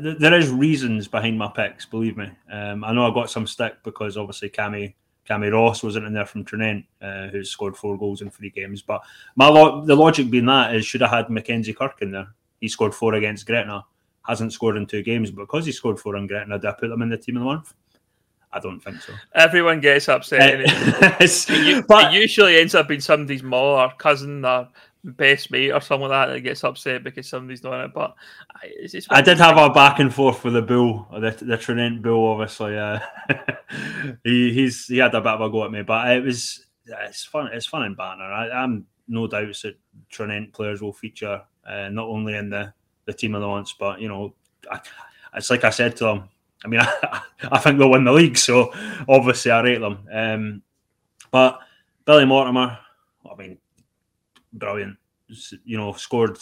[0.00, 1.86] there is reasons behind my picks.
[1.86, 4.94] Believe me, um, I know I got some stick because obviously Cammy
[5.28, 8.82] Cammy Ross wasn't in there from Tranent, uh, who's scored four goals in three games.
[8.82, 9.02] But
[9.36, 12.28] my lo- the logic being that is should have had Mackenzie Kirk in there.
[12.60, 13.84] He scored four against Gretna,
[14.26, 16.88] hasn't scored in two games, but because he scored four in Gretna, did I put
[16.88, 17.74] them in the team of the month?
[18.52, 19.12] I don't think so.
[19.34, 20.60] Everyone gets upset.
[20.60, 20.66] it,
[21.20, 24.68] it, but, it usually ends up being somebody's mom or cousin or
[25.04, 27.94] best mate or someone like that that gets upset because somebody's not in it.
[27.94, 28.14] But
[29.10, 32.32] I did have a back and forth with the bull, the the Tranent bull.
[32.32, 33.00] Obviously, uh,
[34.24, 37.24] he he's he had a bit of a go at me, but it was it's
[37.24, 37.50] fun.
[37.52, 38.24] It's fun in banter.
[38.24, 39.78] I, am no doubts that
[40.10, 42.72] Tranent players will feature uh, not only in the
[43.04, 44.34] the team of the month, but you know,
[44.70, 44.80] I,
[45.36, 46.28] it's like I said to them.
[46.64, 47.20] I mean, I,
[47.52, 48.72] I think they'll win the league, so
[49.08, 50.08] obviously I rate them.
[50.10, 50.62] Um,
[51.30, 51.60] but
[52.04, 52.83] Billy Mortimer, I
[54.54, 54.96] brilliant.
[55.64, 56.38] You know, scored.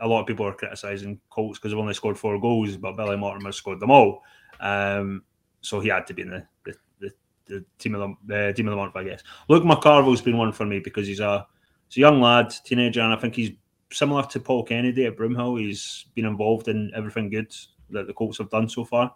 [0.00, 3.16] A lot of people are criticising Colts because they've only scored four goals, but Billy
[3.16, 4.22] Mortimer scored them all.
[4.60, 5.22] Um,
[5.60, 7.10] so he had to be in the, the, the,
[7.46, 9.22] the team of the team of the month, I guess.
[9.48, 11.46] Luke McCarville's been one for me because he's a
[11.88, 13.52] he's a young lad, teenager, and I think he's
[13.92, 15.60] similar to Paul Kennedy at Broomhill.
[15.60, 17.54] He's been involved in everything good
[17.90, 19.14] that the Colts have done so far.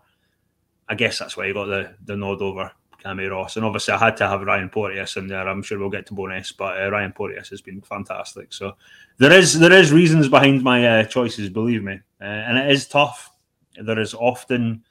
[0.89, 2.71] I guess that's why he got the, the nod over
[3.07, 3.57] Cammy Ross.
[3.57, 5.49] And obviously, I had to have Ryan Porteous in there.
[5.49, 8.53] I'm sure we'll get to Bo'ness, but uh, Ryan Porteous has been fantastic.
[8.53, 8.77] So
[9.19, 12.89] there is there is reasons behind my uh, choices, believe me, uh, and it is
[12.89, 13.31] tough.
[13.81, 14.83] There is often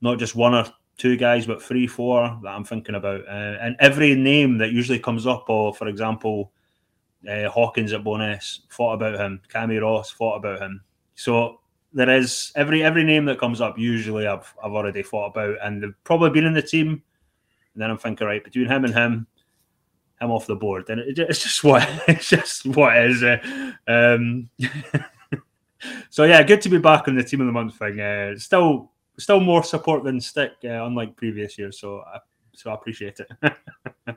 [0.00, 0.66] not just one or
[0.98, 4.98] two guys, but three, four that I'm thinking about, uh, and every name that usually
[4.98, 6.52] comes up, or for example,
[7.28, 9.40] uh, Hawkins at Bo'ness, thought about him.
[9.48, 10.82] Cammy Ross thought about him.
[11.14, 11.60] So
[11.92, 13.78] there is every every name that comes up.
[13.78, 17.02] Usually, I've I've already thought about, and they've probably been in the team.
[17.80, 19.26] And then I'm thinking, right, between him and him,
[20.20, 20.90] him off the board.
[20.90, 23.22] And it, it's just what it's just what it is.
[23.22, 24.50] Uh, um,
[26.10, 27.98] so yeah, good to be back on the team of the month thing.
[27.98, 31.80] Uh, still, still more support than stick, uh, unlike previous years.
[31.80, 32.18] So, I,
[32.52, 33.54] so I appreciate it.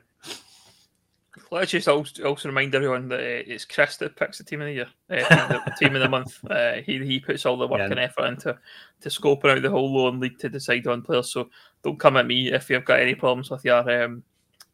[1.50, 4.66] Let's just also, also remind everyone that uh, it's Chris that picks the team of
[4.66, 6.38] the year, uh, the team of the month.
[6.50, 7.86] Uh, he he puts all the work yeah.
[7.86, 8.58] and effort into
[9.00, 11.32] to scoping out the whole Lowland league to decide on players.
[11.32, 11.48] So
[11.84, 14.22] don't come at me if you've got any problems with your um,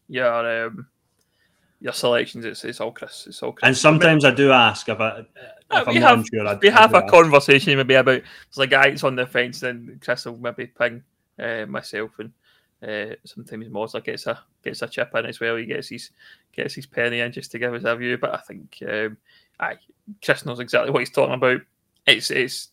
[0.09, 0.87] your um,
[1.81, 2.45] your selections.
[2.45, 3.27] It's, it's all Chris.
[3.27, 3.67] It's all Chris.
[3.67, 5.25] And sometimes I do ask if I.
[5.73, 7.09] If we have, unsure, I, we I have a ask.
[7.09, 11.03] conversation maybe about there's a guy that's on the fence, then Chris will maybe ping
[11.39, 12.33] uh, myself and
[12.83, 15.57] uh, sometimes Mosler gets a gets a chip in as well.
[15.57, 16.11] He gets his
[16.53, 18.17] gets his penny in just to give us a view.
[18.17, 19.17] But I think um,
[19.59, 19.77] I
[20.25, 21.61] Chris knows exactly what he's talking about.
[22.07, 22.71] It's it's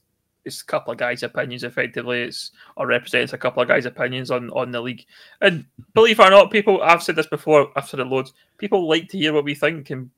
[0.47, 2.23] it's a couple of guys' opinions effectively.
[2.23, 5.05] It's or represents a couple of guys' opinions on on the league.
[5.41, 7.71] And believe it or not, people I've said this before.
[7.75, 8.33] I've said it loads.
[8.57, 10.09] People like to hear what we think and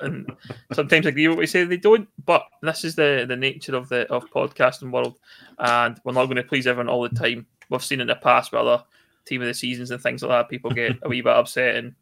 [0.00, 0.30] and
[0.72, 1.64] sometimes agree with what we say.
[1.64, 5.18] They don't, but this is the the nature of the of podcasting world,
[5.58, 7.46] and we're not going to please everyone all the time.
[7.70, 8.84] We've seen in the past with other
[9.24, 11.94] team of the seasons and things like that, people get a wee bit upset, and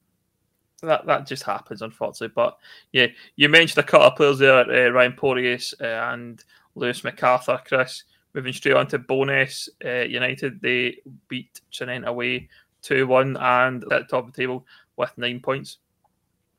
[0.83, 2.33] that that just happens, unfortunately.
[2.35, 2.59] But
[2.93, 3.07] yeah,
[3.37, 6.43] you mentioned a couple of players there, uh, Ryan Porteous and
[6.77, 8.05] Lewis MacArthur, Chris.
[8.35, 12.49] Moving straight on to Bo'ness uh, United, they beat Tranent away
[12.83, 15.79] 2 1 and at the top of the table with nine points.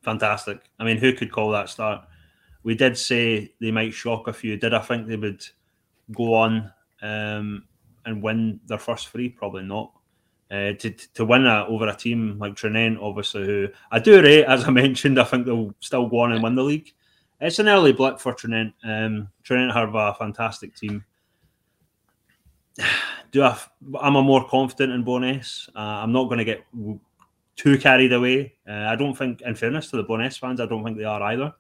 [0.02, 0.62] Fantastic.
[0.80, 2.06] I mean, who could call that start?
[2.64, 4.58] We did say they might shock a few.
[4.58, 5.46] Did I think they would
[6.12, 7.66] go on um,
[8.06, 9.30] and win their first three?
[9.30, 9.92] Probably not.
[10.50, 14.46] Uh, to to win that over a team like Tranent, obviously, who I do rate,
[14.46, 16.94] as I mentioned, I think they'll still go on and win the league.
[17.40, 18.74] It's an early blip for Tranent.
[18.84, 21.06] Um, Tranent have a fantastic team.
[23.32, 23.44] Do?
[24.00, 25.68] I'm a more confident in Bo'ness.
[25.76, 26.64] Uh, I'm not going to get
[27.58, 28.54] too carried away.
[28.68, 31.22] Uh, I don't think, in fairness to the Bo'ness fans, I don't think they are
[31.22, 31.54] either,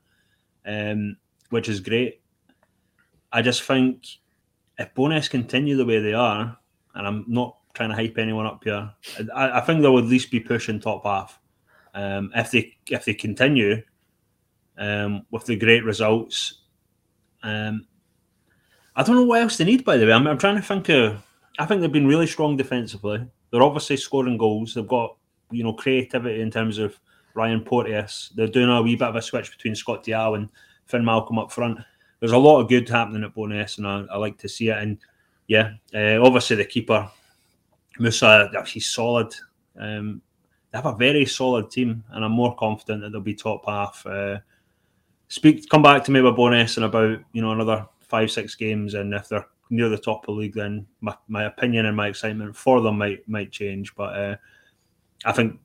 [0.66, 1.18] um,
[1.50, 2.22] which is great.
[3.34, 4.06] I just think
[4.78, 6.58] if Bo'ness continue the way they are,
[6.96, 8.90] and I'm not trying to hype anyone up here.
[9.36, 11.40] I, I think they'll at least be pushing top half.
[11.94, 13.82] Um, if they if they continue
[14.78, 16.62] um, with the great results,
[17.44, 17.88] um,
[18.96, 19.86] I don't know what else they need.
[19.86, 21.24] By the way, I'm, I'm trying to think of.
[21.60, 23.26] I think they've been really strong defensively.
[23.52, 24.74] They're obviously scoring goals.
[24.74, 25.16] They've got
[25.52, 27.00] you know creativity in terms of
[27.34, 28.32] Ryan Porteous.
[28.36, 30.50] They're doing a wee bit of a switch between Scott Diao and
[30.86, 31.80] Finn Malcolm up front.
[32.20, 34.78] There's a lot of good happening at Bo'ness, and I, I like to see it.
[34.78, 34.98] And
[35.48, 37.10] yeah, uh, obviously the keeper
[38.00, 39.34] Musa, he's solid.
[39.80, 40.22] Um,
[40.72, 44.06] they have a very solid team, and I'm more confident that they'll be top half.
[44.06, 44.40] Uh,
[45.28, 48.94] speak, come back to me with Bo'ness in about you know another five six games,
[48.94, 52.08] and if they're near the top of the league, then my, my opinion and my
[52.08, 53.96] excitement for them might might change.
[53.96, 54.36] But uh,
[55.26, 55.60] I think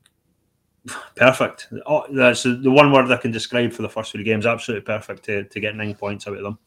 [1.15, 1.67] perfect.
[1.85, 4.45] Oh, that's the one word I can describe for the first three games.
[4.45, 6.59] Absolutely perfect to, to get nine points out of them.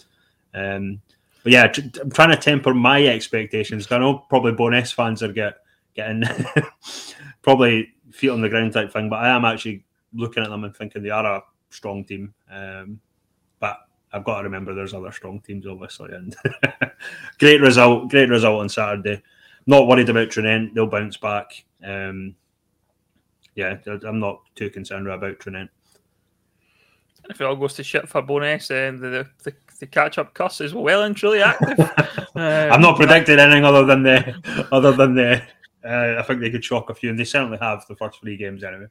[0.54, 1.02] Um,
[1.42, 3.90] but yeah, I'm trying to temper my expectations.
[3.90, 5.58] I know probably Bo'ness fans are get
[5.94, 6.24] getting
[7.42, 9.08] probably feet on the ground type thing.
[9.08, 11.42] But I am actually looking at them and thinking they are a
[11.76, 12.34] strong team.
[12.50, 13.00] Um,
[13.60, 13.78] but
[14.12, 16.12] I've got to remember there's other strong teams, obviously.
[16.12, 16.34] And
[17.38, 19.22] great result, great result on Saturday.
[19.66, 21.64] Not worried about Tranent; they'll bounce back.
[21.84, 22.34] Um,
[23.54, 25.70] yeah, I'm not too concerned about Tranent.
[27.28, 30.60] If it all goes to shit for Bo'ness, then the, the, the catch up cuss
[30.60, 31.80] is well and truly active.
[31.80, 31.90] um,
[32.36, 35.42] I'm not predicting anything other than the other than the.
[35.84, 38.36] Uh, I think they could shock a few, and they certainly have the first three
[38.36, 38.86] games anyway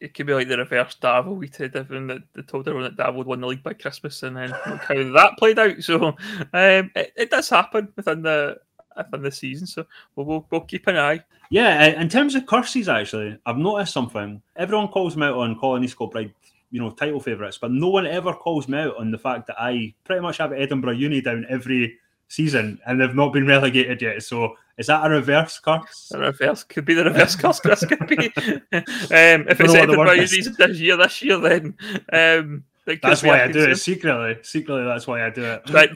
[0.00, 3.02] it could be like the reverse Davo we did, and that they told everyone that
[3.02, 5.82] Davo win the league by Christmas, and then look how that played out.
[5.82, 8.58] So um, it, it, does happen within the
[8.96, 9.66] within the season.
[9.66, 11.24] So we'll, we'll, we'll keep an eye.
[11.50, 14.42] Yeah, in terms of curses, actually, I've noticed something.
[14.56, 16.34] Everyone calls me out on calling East Kilbride,
[16.70, 19.56] you know, title favourites, but no one ever calls me out on the fact that
[19.58, 24.22] I pretty much have Edinburgh Uni down every season, and they've not been relegated yet.
[24.22, 26.12] So is that a reverse curse?
[26.14, 27.60] A reverse could be the reverse curse.
[27.60, 28.16] Chris could be.
[28.72, 31.74] um, if it's Edinburgh Uni's this year, this year, then
[32.12, 32.64] um,
[33.02, 34.36] that's why I do it secretly.
[34.42, 35.70] Secretly, that's why I do it.
[35.70, 35.90] Right,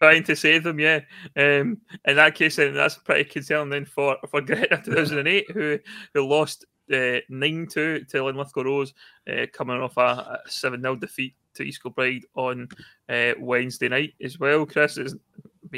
[0.00, 1.00] trying to save them, yeah.
[1.36, 5.78] Um, in that case, then that's pretty concerning then for for Gretna 2008, who
[6.14, 8.94] who lost uh, nine two to Linlithgow Rose,
[9.30, 12.68] uh, coming off a seven 0 defeat to East Kilbride on
[13.08, 14.66] uh, Wednesday night as well.
[14.66, 15.16] Chris, is,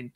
[0.02, 0.12] Mean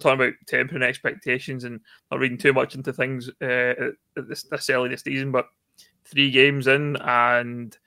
[0.00, 4.88] talking about tempering expectations and not reading too much into things uh, this, this early
[4.88, 5.46] this season, but
[6.04, 7.78] three games in and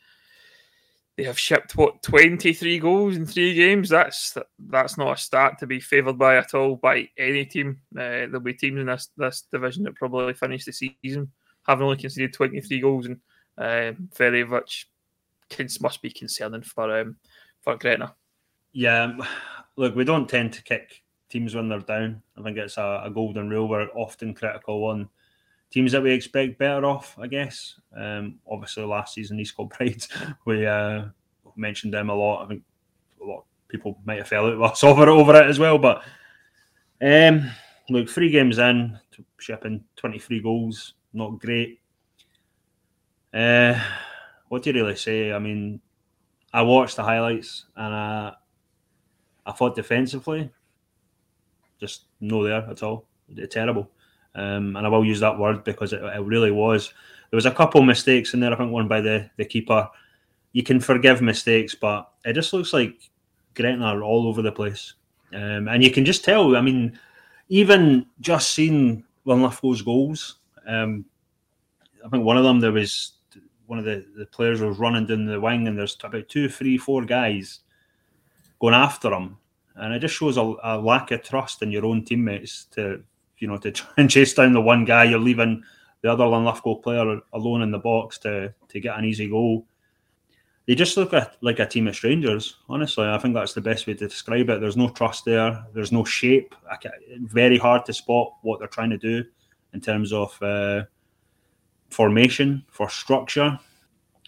[1.17, 3.89] they have shipped what 23 goals in three games.
[3.89, 7.81] That's that's not a start to be favoured by at all by any team.
[7.95, 11.31] Uh, there'll be teams in this this division that probably finish the season
[11.67, 13.19] having only conceded 23 goals, and
[13.57, 14.89] uh, very much
[15.49, 17.15] kids must be concerning for um,
[17.61, 18.13] for Gretna.
[18.73, 19.15] Yeah,
[19.75, 21.02] look, we don't tend to kick
[21.33, 22.21] teams when they're down.
[22.37, 23.67] I think it's a, a golden rule.
[23.67, 25.09] We're often critical on
[25.71, 27.79] teams that we expect better off, I guess.
[27.97, 30.05] Um, obviously, last season, East Kilbride,
[30.45, 31.05] we uh,
[31.55, 32.45] mentioned them a lot.
[32.45, 32.61] I think
[33.21, 35.79] a lot of people might have fell out with us over, over it as well.
[35.79, 36.03] But
[37.01, 37.49] um,
[37.89, 38.97] look, three games in,
[39.39, 41.79] shipping 23 goals, not great.
[43.33, 43.79] Uh,
[44.49, 45.33] what do you really say?
[45.33, 45.81] I mean,
[46.53, 48.33] I watched the highlights and I,
[49.47, 50.51] I thought defensively,
[51.83, 53.05] just no there at all.
[53.49, 53.89] Terrible.
[54.35, 56.93] Um, and I will use that word because it, it, really was.
[57.29, 58.53] There was a couple mistakes in there.
[58.53, 59.89] I think one by the, the keeper.
[60.53, 63.09] You can forgive mistakes, but it just looks like
[63.53, 64.93] Gretna are all over the place.
[65.33, 66.55] Um, and you can just tell.
[66.55, 66.97] I mean,
[67.49, 71.05] even just seeing Linlithgow's goals, um,
[72.05, 73.13] I think one of them there was
[73.65, 76.77] one of the, the players was running down the wing, and there's about two, three,
[76.77, 77.59] four guys
[78.59, 79.37] going after him
[79.75, 83.03] and it just shows a, a, lack of trust in your own teammates to
[83.39, 85.63] you know to try and chase down the one guy you're leaving
[86.01, 89.65] the other Linlithgow player alone in the box to to get an easy goal.
[90.65, 92.55] They just look at, like a team of strangers.
[92.69, 94.61] Honestly, I think that's the best way to describe it.
[94.61, 95.61] There's no trust there.
[95.73, 96.55] There's no shape.
[97.19, 99.25] Very hard to spot what they're trying to do
[99.73, 100.83] in terms of uh,
[101.89, 103.59] formation for structure.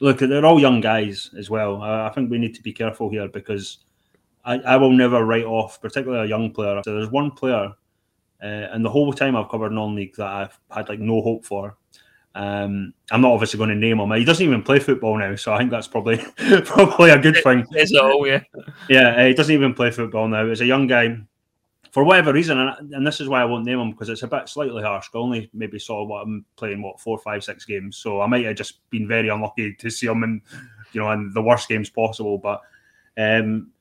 [0.02, 1.82] Look, they're all young guys as well.
[1.82, 3.78] I think we need to be careful here because
[4.46, 6.82] I, I will never write off, particularly a young player.
[6.86, 7.74] So there's one player,
[8.42, 11.76] uh, and the whole time I've covered non-league that I've had like no hope for.
[12.36, 14.12] Um, I'm not obviously going to name him.
[14.12, 16.18] He doesn't even play football now, so I think that's probably
[16.66, 17.66] probably a good thing.
[17.74, 18.42] Is all, yeah.
[18.90, 20.48] Yeah, he doesn't even play football now.
[20.48, 21.18] He's a young guy.
[21.92, 24.28] For whatever reason, and, and this is why I won't name him because it's a
[24.28, 25.08] bit slightly harsh.
[25.16, 28.44] I only maybe saw what I'm playing, what four, five, six games, so I might
[28.44, 30.42] have just been very unlucky to see him in,
[30.92, 32.38] you know, in the worst games possible.
[32.38, 32.60] But
[33.18, 33.72] um,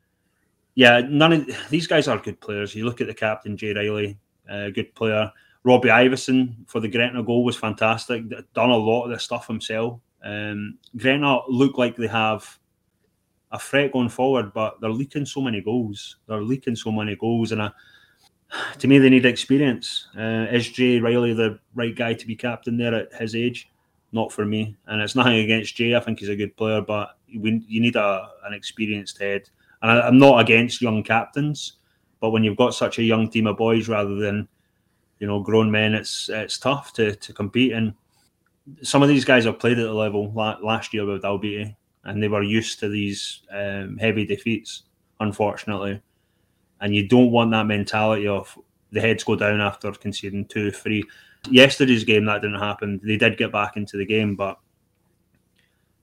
[0.74, 2.74] yeah, none of these guys are good players.
[2.74, 4.18] You look at the captain, Jay Riley,
[4.50, 5.30] uh, good player.
[5.62, 8.24] Robbie Iverson for the Gretna goal was fantastic.
[8.52, 10.00] Done a lot of the stuff himself.
[10.22, 12.58] Um, Gretna look like they have
[13.52, 16.16] a threat going forward, but they're leaking so many goals.
[16.26, 17.74] They're leaking so many goals, and a,
[18.78, 20.08] to me, they need experience.
[20.16, 23.70] Uh, is Jay Riley the right guy to be captain there at his age?
[24.12, 24.76] Not for me.
[24.87, 25.94] And it's nothing against Jay.
[25.94, 29.48] I think he's a good player, but we, you need a, an experienced head
[29.85, 31.75] and I, am not against young captains,
[32.18, 34.48] but when you've got such a young team of boys rather than
[35.19, 37.73] you know grown men, it's it's tough to to compete.
[37.73, 37.92] And
[38.81, 42.29] some of these guys have played at the level last year with Dalbeattie, and they
[42.29, 44.85] were used to these um, heavy defeats,
[45.21, 46.00] unfortunately.
[46.81, 48.58] And you don't want that mentality of
[48.90, 51.04] the heads go down after conceding two, three.
[51.50, 53.02] Yesterday's game that didn't happen.
[53.04, 54.58] They did get back into the game, but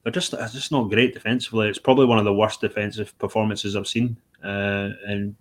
[0.03, 1.67] they're just they're just not great defensively.
[1.69, 5.35] It's probably one of the worst defensive performances I've seen, uh, and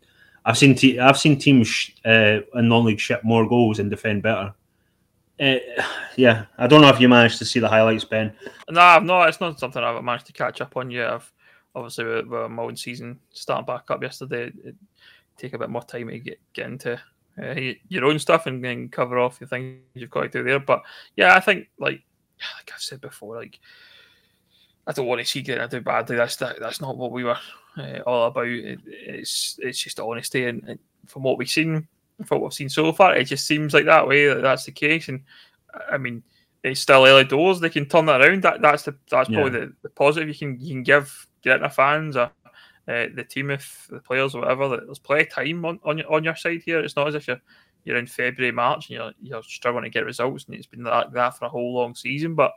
[0.45, 4.55] I've seen te- I've seen teams uh, in non-league ship more goals and defend better.
[5.41, 5.57] uh,
[6.17, 8.33] yeah, I don't know if you managed to see the highlights, Ben.
[8.69, 9.29] No, I've not.
[9.29, 11.11] It's not something I've managed to catch up on yet.
[11.11, 11.33] I've
[11.75, 14.53] obviously with, with my own season starting back up yesterday.
[14.65, 14.75] It
[15.41, 17.01] take a bit more time to get get into
[17.43, 17.55] uh,
[17.89, 20.61] your own stuff and, and cover off the things you've got to do there.
[20.61, 20.83] But
[21.17, 22.03] yeah, I think like
[22.59, 23.59] like I've said before, like
[24.87, 26.17] I don't want to see Gretna do badly.
[26.17, 27.39] That's that, that's not what we were
[27.77, 28.47] uh, all about.
[28.47, 31.87] It, it's it's just honesty, and, and, from what we've seen,
[32.25, 34.73] from what we've seen so far, it just seems like that way that that's the
[34.73, 35.09] case.
[35.09, 35.23] And
[35.91, 36.23] I mean,
[36.63, 37.61] it's still early doors.
[37.61, 38.43] They can turn that around.
[38.43, 39.67] That that's the that's probably yeah.
[39.67, 42.31] the, the positive you can you can give Gretna the fans or
[42.89, 44.69] uh, the team, if the players or whatever.
[44.69, 46.81] That there's plenty of time on on your, on your side here.
[46.81, 47.41] It's not as if you're
[47.85, 51.13] you're in February, March, and you're you're struggling to get results, and it's been like
[51.13, 52.35] that for a whole long season.
[52.35, 52.53] But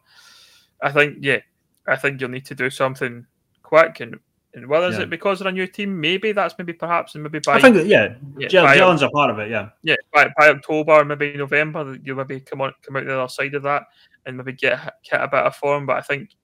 [0.81, 1.39] I think, yeah,
[1.87, 3.25] I think you'll need to do something
[3.61, 4.19] quick and.
[4.55, 4.93] And whether yeah.
[4.93, 5.99] is it because they're a new team?
[5.99, 9.31] Maybe that's maybe perhaps and maybe by I think that, yeah, yeah Jalen's a part
[9.31, 9.49] of it.
[9.49, 9.95] Yeah, yeah.
[10.13, 13.63] By, by October, maybe November, you'll maybe come on come out the other side of
[13.63, 13.85] that
[14.27, 14.79] and maybe get
[15.09, 15.87] get a bit of form.
[15.87, 16.35] But I think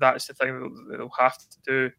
[0.00, 1.90] that's the thing that they'll have to do.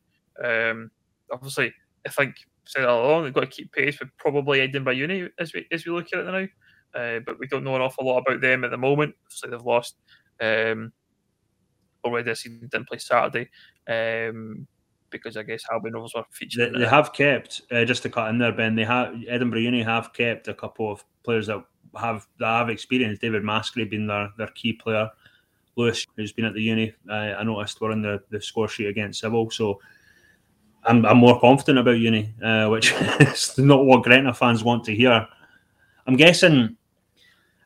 [0.43, 0.91] Um,
[1.32, 1.74] obviously,
[2.05, 5.53] I think said all along they've got to keep pace with probably Edinburgh Uni as
[5.53, 6.26] we as we look at it
[6.93, 6.99] now.
[7.01, 9.15] Uh, but we don't know an awful lot about them at the moment.
[9.30, 9.95] So they've lost
[10.41, 10.91] um,
[12.04, 13.50] already this season, didn't play Saturday
[13.88, 14.68] um,
[15.10, 16.74] because I guess Albion Rovers were featured.
[16.74, 18.76] They, they have kept uh, just to cut in there, Ben.
[18.76, 21.64] They have Edinburgh Uni have kept a couple of players that
[22.00, 23.20] have that have experience.
[23.20, 25.10] David Maskery being their their key player.
[25.76, 28.88] Lewis, who's been at the uni, uh, I noticed were in the, the score sheet
[28.88, 29.50] against Civil.
[29.50, 29.80] So
[30.84, 32.91] I'm, I'm more confident about uni, uh, which
[33.22, 35.26] is not what Gretna fans want to hear.
[36.06, 36.76] I'm guessing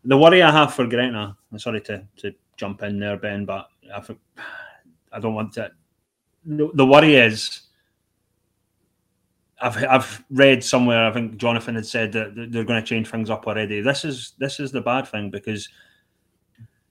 [0.06, 3.68] the worry I have for Gretna, I'm sorry to, to jump in there, Ben, but
[3.94, 4.20] I, think,
[5.12, 5.72] I don't want to.
[6.46, 7.62] The, worry is
[9.62, 11.06] I've I've read somewhere.
[11.06, 13.80] I think Jonathan had said that they're going to change things up already.
[13.80, 15.70] This is this is the bad thing because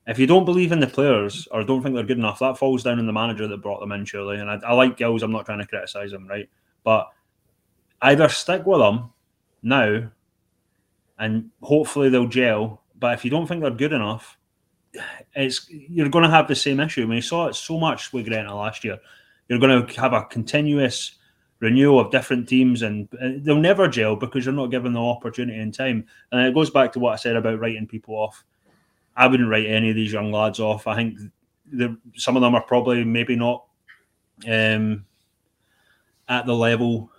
[0.07, 2.83] if you don't believe in the players or don't think they're good enough, that falls
[2.83, 4.39] down on the manager that brought them in, surely.
[4.39, 5.23] And I, I like Gills.
[5.23, 6.49] I'm not trying to criticise him, right?
[6.83, 7.09] But
[8.01, 9.11] either stick with them
[9.63, 10.11] now,
[11.19, 12.83] and hopefully they'll gel.
[12.99, 14.39] But if you don't think they're good enough,
[15.35, 17.03] it's you're going to have the same issue.
[17.03, 18.99] I mean, you saw it so much with Gretna last year.
[19.49, 21.17] You're going to have a continuous
[21.61, 23.09] renewal of different teams, and
[23.43, 26.07] they'll never gel because you're not given the opportunity and time.
[26.31, 28.45] And it goes back to what I said about writing people off
[29.17, 30.87] I wouldn't write any of these young lads off.
[30.87, 31.19] I think
[31.71, 33.65] the, some of them are probably maybe not
[34.49, 35.05] um,
[36.29, 37.11] at the level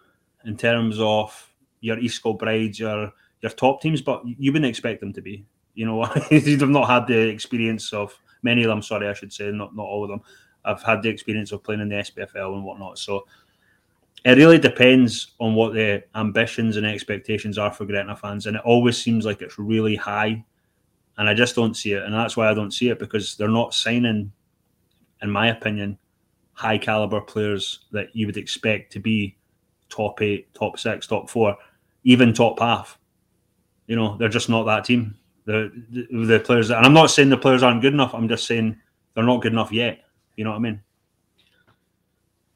[0.46, 3.12] in terms of your East Kilbrides, your
[3.42, 5.46] your top teams, but you wouldn't expect them to be.
[5.74, 8.82] You know, they've not had the experience of many of them.
[8.82, 10.22] Sorry, I should say, not not all of them.
[10.66, 12.98] I've had the experience of playing in the SPFL and whatnot.
[12.98, 13.26] So
[14.24, 18.64] it really depends on what the ambitions and expectations are for Gretna fans, and it
[18.64, 20.44] always seems like it's really high
[21.18, 23.48] and I just don't see it, and that's why I don't see it because they're
[23.48, 24.32] not signing,
[25.22, 25.98] in my opinion,
[26.54, 29.38] high caliber players that you would expect to be
[29.90, 31.56] top eight, top six, top four,
[32.04, 32.98] even top half.
[33.88, 35.16] You know, they're just not that team.
[35.46, 38.14] The, the, the players, and I'm not saying the players aren't good enough.
[38.14, 38.78] I'm just saying
[39.14, 40.00] they're not good enough yet.
[40.38, 40.82] You know what I mean?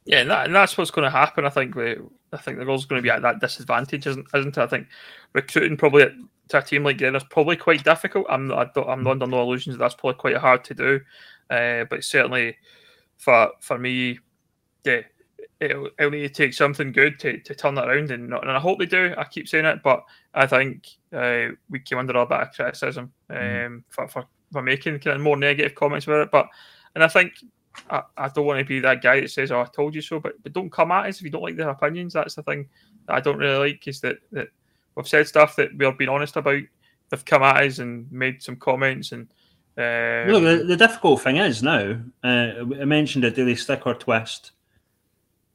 [0.06, 1.44] Yeah, and, that, and that's what's going to happen.
[1.44, 1.74] I think.
[1.74, 1.96] we,
[2.32, 4.62] I think they're always going to be at that disadvantage, isn't, isn't it?
[4.62, 4.86] I think
[5.32, 6.06] recruiting probably
[6.48, 8.26] to a team like Glenn is probably quite difficult.
[8.28, 11.00] I'm I don't, I am under no illusions that that's probably quite hard to do,
[11.50, 12.56] uh, but certainly
[13.16, 14.18] for for me,
[14.84, 15.02] yeah,
[15.60, 18.58] it'll, it'll need to take something good to, to turn that around, and, and I
[18.58, 19.14] hope they do.
[19.16, 20.04] I keep saying it, but
[20.34, 23.66] I think uh, we came under a bit of criticism mm.
[23.66, 26.48] um, for, for for making kind of more negative comments about it, but
[26.94, 27.34] and I think
[27.90, 30.20] I, I, don't want to be that guy that says, "Oh, I told you so,"
[30.20, 32.12] but but don't come at us if you don't like their opinions.
[32.12, 32.68] That's the thing
[33.06, 34.48] that I don't really like is that that
[34.94, 36.62] we've said stuff that we've been honest about.
[37.10, 39.28] They've come at us and made some comments and.
[39.78, 42.00] Uh, Look, the, the, difficult thing is now.
[42.24, 42.50] Uh,
[42.80, 44.50] I mentioned a daily stick or twist.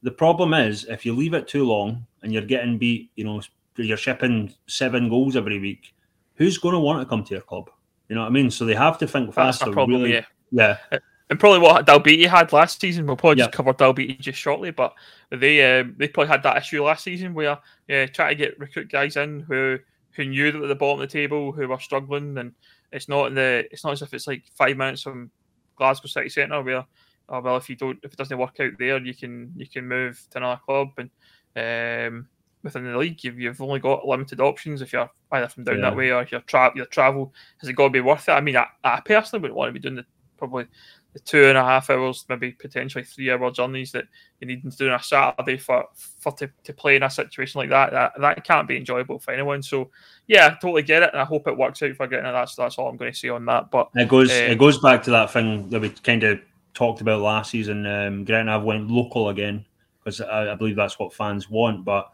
[0.04, 3.42] The problem is if you leave it too long and you're getting beat, you know,
[3.76, 5.92] you're shipping seven goals every week.
[6.36, 7.70] Who's going to want to come to your club?
[8.08, 8.50] You know what I mean?
[8.50, 9.34] So they have to think.
[9.34, 10.24] That's problem, really, yeah.
[10.50, 10.98] Yeah.
[11.30, 13.06] And probably what Dalbeattie had last season.
[13.06, 14.94] We'll probably just cover Dalbeattie just shortly, but
[15.30, 18.92] they um, they probably had that issue last season where yeah, try to get recruit
[18.92, 19.78] guys in who
[20.12, 22.52] who knew that at the bottom of the table who were struggling, and
[22.92, 25.30] it's not the it's not as if it's like five minutes from
[25.76, 26.84] Glasgow City Centre where
[27.28, 29.86] oh well if you don't if it doesn't work out there you can you can
[29.86, 31.10] move to another club and
[31.56, 32.26] um,
[32.62, 35.90] within the league you've, you've only got limited options if you're either from down yeah.
[35.90, 38.32] that way or your tra- your travel has it got to be worth it?
[38.32, 40.06] I mean I, I personally wouldn't want to be doing the
[40.36, 40.66] probably
[41.14, 44.06] the two and a half hours, maybe potentially three hour journeys that
[44.40, 47.60] you need to do on a Saturday for for to, to play in a situation
[47.60, 49.62] like that, that that can't be enjoyable for anyone.
[49.62, 49.90] So
[50.26, 52.32] yeah, I totally get it, and I hope it works out for getting it.
[52.32, 53.70] That's that's all I'm going to say on that.
[53.70, 56.40] But it goes um, it goes back to that thing that we kind of
[56.74, 57.86] talked about last season.
[57.86, 59.64] Um, Grant and I went local again
[59.98, 61.84] because I, I believe that's what fans want.
[61.84, 62.10] But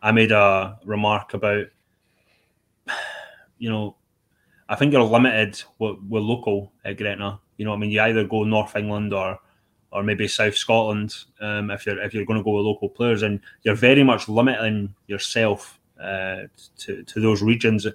[0.00, 1.66] I made a remark about
[3.58, 3.96] you know
[4.68, 7.40] I think you're limited with, with local at Gretna.
[7.56, 9.38] You know, I mean, you either go North England or
[9.92, 13.22] or maybe South Scotland um, if you're if you're going to go with local players,
[13.22, 16.42] and you're very much limiting yourself uh,
[16.78, 17.86] to to those regions.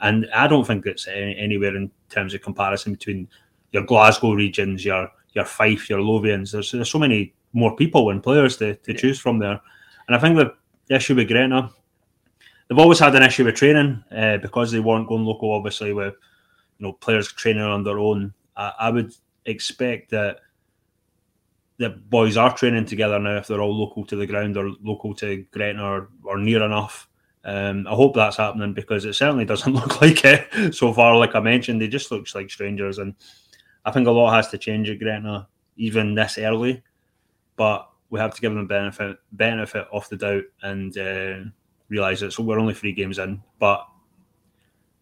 [0.00, 3.28] And I don't think it's any, anywhere in terms of comparison between
[3.72, 6.52] your Glasgow regions, your your Fife, your Lothians.
[6.52, 9.60] There's, there's so many more people and players to, to choose from there.
[10.06, 10.54] And I think the
[10.94, 11.70] issue with Gretna
[12.68, 15.52] they've always had an issue with training uh, because they weren't going local.
[15.52, 16.14] Obviously, with
[16.78, 19.12] you know players training on their own, I, I, would
[19.44, 20.38] expect that
[21.78, 25.14] the boys are training together now if they're all local to the ground or local
[25.16, 27.08] to Gretna or, or near enough.
[27.46, 31.16] Um, I hope that's happening because it certainly doesn't look like it so far.
[31.16, 33.14] Like I mentioned, they just looks like strangers, and
[33.84, 36.82] I think a lot has to change at Gretna even this early.
[37.56, 40.96] But we have to give them benefit benefit of the doubt and.
[40.96, 41.50] Uh,
[41.88, 42.32] realise it.
[42.32, 43.86] So we're only three games in, but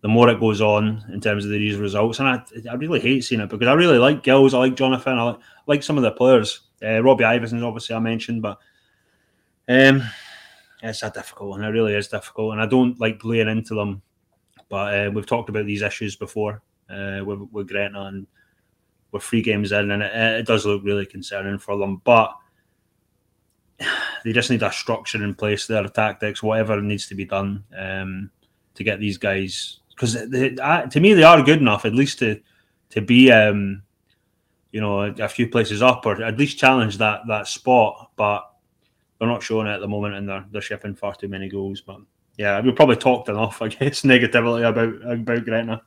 [0.00, 3.22] the more it goes on in terms of these results, and I, I really hate
[3.22, 6.02] seeing it because I really like Gills, I like Jonathan, I like, like some of
[6.02, 6.60] the players.
[6.82, 8.58] Uh, Robbie Iverson, obviously, I mentioned, but
[9.68, 10.02] um,
[10.82, 11.64] it's a difficult one.
[11.64, 14.02] It really is difficult, and I don't like laying into them.
[14.68, 18.26] But uh, we've talked about these issues before uh, with, with Gretna, and
[19.12, 22.00] we're three games in, and it, it does look really concerning for them.
[22.02, 22.34] But
[24.24, 28.30] they just need a structure in place, their tactics, whatever needs to be done um,
[28.74, 29.78] to get these guys.
[29.90, 32.40] Because to me, they are good enough, at least to
[32.90, 33.82] to be, um,
[34.70, 38.10] you know, a, a, few places up or at least challenge that that spot.
[38.16, 38.50] But
[39.18, 41.82] they're not showing it at the moment, and they're they're shipping far too many goals.
[41.82, 42.00] But
[42.38, 45.82] yeah, we've probably talked enough, I guess, negatively about about Gretna.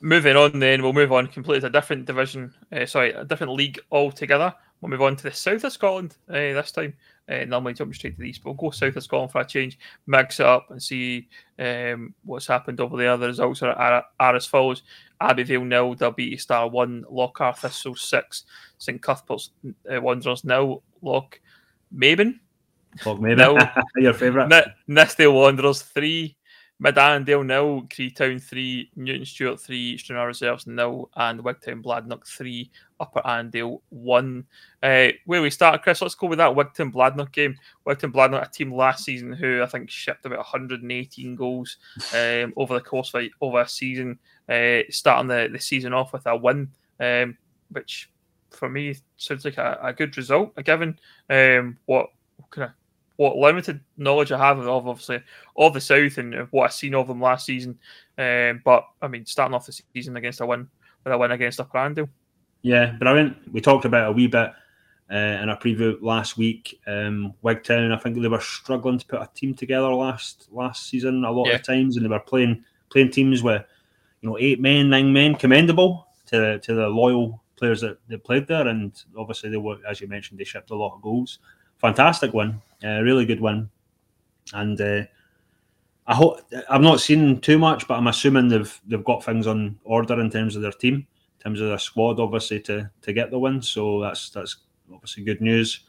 [0.00, 2.54] Moving on, then we'll move on completely to a different division.
[2.70, 4.54] Uh, sorry, a different league altogether.
[4.80, 6.94] We'll move on to the south of Scotland uh, this time.
[7.28, 9.44] Uh, normally jump straight to the east, but we'll go south of Scotland for a
[9.44, 11.28] change, mix it up and see
[11.58, 13.16] um, what's happened over there.
[13.16, 14.82] The results are, are, are as follows
[15.20, 18.44] Abbeyvale nil, Dalbeattie Star 1, Lochar Thistle 6,
[18.78, 19.50] St Cuthbert's
[19.92, 21.40] uh, Wanderers nil, Loch
[21.94, 22.38] Maben.
[23.04, 24.52] Loch Maben, your favourite.
[24.52, 26.34] N- Nithsdale Wanderers 3,
[26.80, 32.70] Mid Annandale nil, Creetown 3, Newton Stewart 3, Stranraer Reserves nil, and Wigtown Bladnoch 3,
[33.00, 34.46] Upper Annandale 1.
[34.84, 37.56] Uh, where we start, Chris, let's go with that Wigtown Bladnoch game.
[37.84, 41.78] Wigtown Bladnoch, a team last season who I think shipped about 118 goals
[42.14, 44.16] um, over the course of a, over a season,
[44.48, 46.70] uh, starting the, the season off with a win,
[47.00, 47.36] um,
[47.70, 48.08] which
[48.50, 50.96] for me sounds like a, a good result, given
[51.28, 52.10] um, what
[52.50, 52.77] kind of
[53.18, 55.20] what limited knowledge I have of obviously
[55.56, 57.76] of the South and what I've seen of them last season.
[58.16, 60.68] Um, but I mean, starting off the season against a win
[61.04, 61.94] with a win against Upper
[62.62, 63.36] Yeah, brilliant.
[63.52, 64.52] We talked about a wee bit
[65.10, 66.80] uh, in our preview last week.
[66.86, 71.24] Um, Wigtown, I think they were struggling to put a team together last last season
[71.24, 71.56] a lot yeah.
[71.56, 73.64] of times, and they were playing playing teams with
[74.20, 75.34] you know eight men, nine men.
[75.34, 80.00] Commendable to to the loyal players that, that played there, and obviously they were, as
[80.00, 81.40] you mentioned, they shipped a lot of goals
[81.78, 83.68] fantastic win, a really good win,
[84.52, 85.02] and uh,
[86.06, 89.78] I hope I've not seen too much, but I'm assuming they've they've got things on
[89.84, 93.30] order in terms of their team, in terms of their squad, obviously to to get
[93.30, 93.60] the win.
[93.60, 94.56] So that's that's
[94.92, 95.80] obviously good news.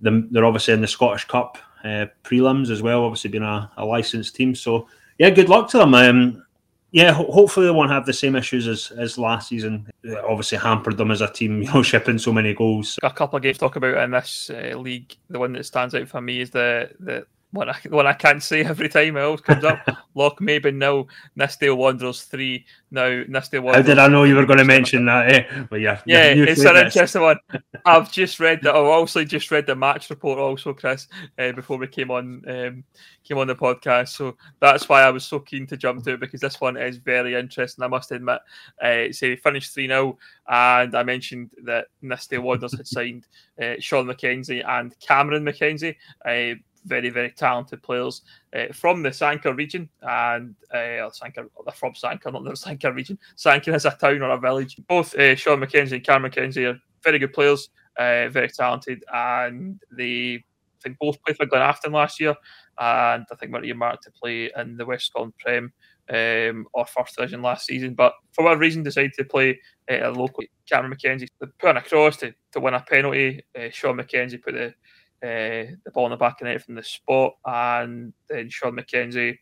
[0.00, 4.34] They're obviously in the Scottish Cup uh, prelims as well, obviously being a, a licensed
[4.34, 4.54] team.
[4.54, 5.94] So yeah, good luck to them.
[5.94, 6.44] Um,
[6.92, 9.90] yeah, ho- hopefully they won't have the same issues as, as last season.
[10.04, 12.98] It obviously hampered them as a team, you know, shipping so many goals.
[13.02, 15.16] A couple of games to talk about in this uh, league.
[15.30, 18.42] The one that stands out for me is the the one I, one I can't
[18.42, 19.80] say every time it always comes up.
[20.14, 22.64] Loch maybe nil, Nithsdale Wanderers three.
[22.90, 23.86] Now Nithsdale Wanderers.
[23.86, 25.30] How did I know you were going to mention that?
[25.30, 25.64] Eh?
[25.70, 27.38] But yeah, yeah, it's an interesting one.
[27.84, 28.74] I've just read that.
[28.74, 32.84] I've also just read the match report also, Chris, uh, before we came on um,
[33.24, 34.08] came on the podcast.
[34.08, 36.96] So that's why I was so keen to jump to it because this one is
[36.96, 37.84] very interesting.
[37.84, 38.40] I must admit.
[38.82, 43.26] Uh, so finished three 0 and I mentioned that Nithsdale Wanderers had signed
[43.62, 45.96] uh, Sean McKenzie and Cameron McKenzie.
[46.24, 48.22] Uh, very, very talented players
[48.54, 53.18] uh, from the Sanquhar region and uh, Sanquhar, they're from Sanquhar, not the Sanquhar region.
[53.36, 54.76] Sanquhar is a town or a village.
[54.88, 59.80] Both uh, Sean McKenzie and Cameron McKenzie are very good players, uh, very talented, and
[59.90, 62.34] they I think both played for Glenafton last year,
[62.78, 65.72] and I think were earmarked to play in the West Scotland Prem
[66.10, 69.60] um, or first division last season, but for whatever reason decided to play
[69.90, 70.44] uh, a local.
[70.68, 71.28] Cameron McKenzie
[71.58, 73.44] put across to, to win a penalty.
[73.56, 74.74] Uh, Sean McKenzie put the
[75.22, 79.38] uh, the ball in the back of net from the spot, and then Sean McKenzie,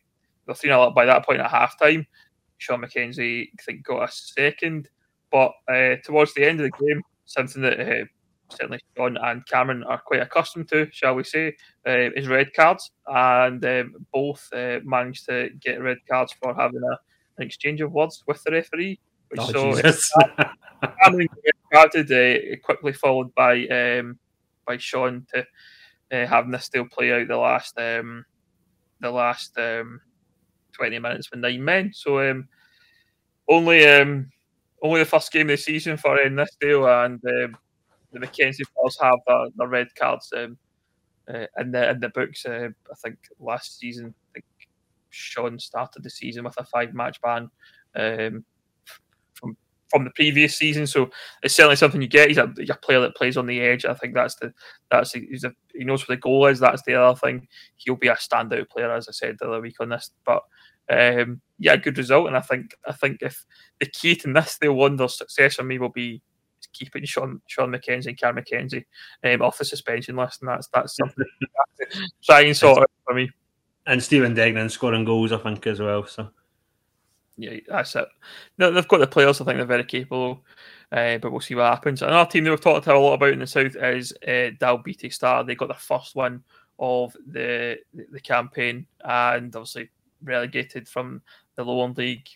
[0.47, 2.05] the 3 0 up by that point at half time.
[2.57, 4.89] Sean McKenzie, I think, got a second.
[5.31, 8.05] But uh, towards the end of the game, something that uh,
[8.49, 11.55] certainly Sean and Cameron are quite accustomed to, shall we say,
[11.87, 12.91] uh, is red cards.
[13.07, 16.97] And um, both uh, managed to get red cards for having a,
[17.37, 18.99] an exchange of words with the referee.
[19.29, 20.21] Which oh, so
[21.03, 21.27] Cameron
[21.71, 24.19] carded, uh, quickly followed by um,
[24.65, 25.45] by Sean to
[26.11, 28.25] uh, having this still play out the last um,
[28.99, 30.01] the last um,
[30.71, 31.91] twenty minutes with nine men.
[31.93, 32.47] So um,
[33.49, 34.29] only um,
[34.81, 37.57] only the first game of the season for Nithsdale, and um,
[38.11, 40.57] the McKenzie Falls have the, the red cards um,
[41.33, 42.45] uh, in the in the books.
[42.45, 44.45] Uh, I think last season, I think
[45.09, 47.49] Sean started the season with a five match ban
[47.95, 48.45] um,
[49.91, 50.87] from the previous season.
[50.87, 51.11] So
[51.43, 52.29] it's certainly something you get.
[52.29, 53.85] He's a, a player that plays on the edge.
[53.85, 54.53] I think that's the
[54.89, 56.59] that's he's a, he knows where the goal is.
[56.59, 57.47] That's the other thing.
[57.75, 60.11] He'll be a standout player, as I said the other week on this.
[60.25, 60.43] But
[60.89, 62.27] um, yeah, good result.
[62.27, 63.45] And I think I think if
[63.79, 66.21] the key to this the Wanderers success for me will be
[66.73, 68.85] keeping Sean Sean McKenzie and Cameron McKenzie
[69.23, 73.13] um, off the suspension list, and that's that's something to try and sort out for
[73.13, 73.29] me.
[73.87, 76.05] And Stephen Degnan scoring goals, I think, as well.
[76.05, 76.29] So
[77.37, 78.07] yeah, that's it.
[78.57, 79.41] They've got the players.
[79.41, 80.43] I think they're very capable.
[80.91, 82.01] Uh, but we'll see what happens.
[82.01, 85.13] Another team that we've talked to a lot about in the south is uh, Dalbeattie
[85.13, 85.43] Star.
[85.43, 86.43] They got their first one
[86.79, 89.89] of the the campaign, and obviously
[90.23, 91.21] relegated from
[91.55, 92.27] the Lowland league.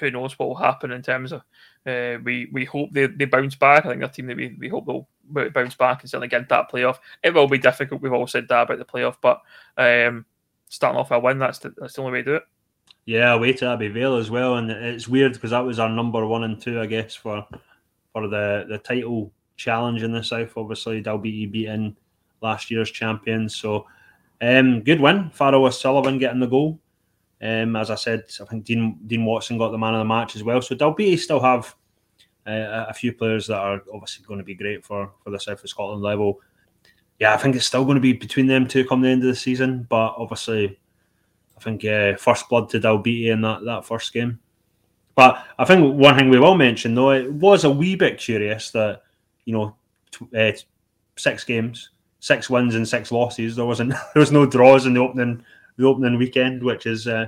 [0.00, 1.42] Who knows what will happen in terms of
[1.86, 3.86] uh, we we hope they, they bounce back.
[3.86, 5.06] I think a team that we, we hope they'll
[5.50, 6.98] bounce back and certainly get that playoff.
[7.22, 8.02] It will be difficult.
[8.02, 9.40] We've all said that about the playoff, but
[9.76, 10.26] um,
[10.68, 12.44] starting off a win, that's the, that's the only way to do it.
[13.06, 16.24] Yeah, away to Abbey Vale as well, and it's weird because that was our number
[16.26, 17.46] one and two, I guess, for
[18.12, 20.56] for the the title challenge in the south.
[20.56, 21.96] Obviously, Dalbeattie beating
[22.40, 23.86] last year's champions, so
[24.40, 25.30] um, good win.
[25.30, 26.80] Farrell Sullivan getting the goal.
[27.42, 30.34] Um, as I said, I think Dean Dean Watson got the man of the match
[30.34, 30.62] as well.
[30.62, 31.74] So Dalbeattie still have
[32.46, 35.62] uh, a few players that are obviously going to be great for for the South
[35.62, 36.40] of Scotland level.
[37.20, 39.28] Yeah, I think it's still going to be between them two come the end of
[39.28, 39.86] the season.
[39.90, 40.78] But obviously,
[41.56, 44.38] I think uh, first blood to Dalbeattie in that that first game.
[45.14, 48.70] But I think one thing we will mention though, it was a wee bit curious
[48.72, 49.02] that
[49.44, 49.76] you know
[50.36, 50.52] uh,
[51.16, 51.90] six games,
[52.20, 53.56] six wins and six losses.
[53.56, 55.44] There wasn't there was no draws in the opening
[55.76, 57.26] the opening weekend, which is uh,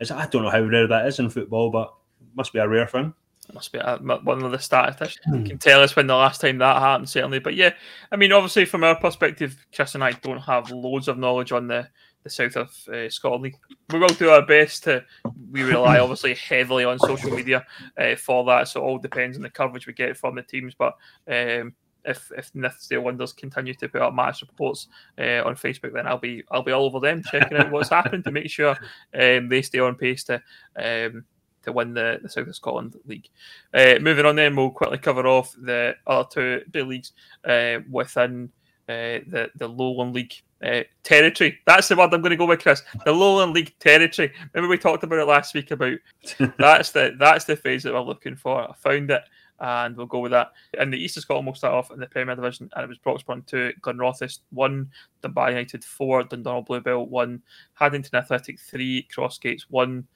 [0.00, 1.92] is I don't know how rare that is in football, but
[2.34, 3.12] must be a rare thing.
[3.48, 5.44] It must be a, one of the statisticians hmm.
[5.44, 7.40] can tell us when the last time that happened, certainly.
[7.40, 7.74] But yeah,
[8.12, 11.66] I mean, obviously from our perspective, Chris and I don't have loads of knowledge on
[11.66, 11.88] the
[12.22, 13.54] the south of uh, Scotland.
[13.90, 15.04] We will do our best to.
[15.50, 17.64] We rely obviously heavily on social media
[17.98, 20.74] uh, for that, so it all depends on the coverage we get from the teams.
[20.74, 20.94] But
[21.28, 26.06] um, if if Nithsdale Wanderers continue to put up match reports uh, on Facebook, then
[26.06, 28.76] I'll be I'll be all over them checking out what's happened to make sure
[29.18, 30.42] um, they stay on pace to
[30.76, 31.24] um,
[31.62, 33.28] to win the, the South of Scotland League.
[33.74, 37.12] Uh, moving on, then we'll quickly cover off the other two big leagues
[37.44, 38.50] uh, within
[38.88, 40.34] uh, the the Lowland League.
[40.62, 41.58] Uh, territory.
[41.66, 42.82] That's the word I'm going to go with, Chris.
[43.06, 44.30] The Lowland League territory.
[44.52, 45.96] Remember we talked about it last week about
[46.58, 48.68] that's the that's the phrase that we're looking for.
[48.68, 49.22] I found it
[49.60, 50.52] and we'll go with that.
[50.78, 52.98] In the East of Scotland, we'll start off in the Premier Division, and it was
[52.98, 54.90] Broxburn 2, Glenrothes 1,
[55.22, 57.42] Dunbar United 4, Dundonald Bluebell 1,
[57.74, 60.06] Haddington Athletic 3, Crossgates 1,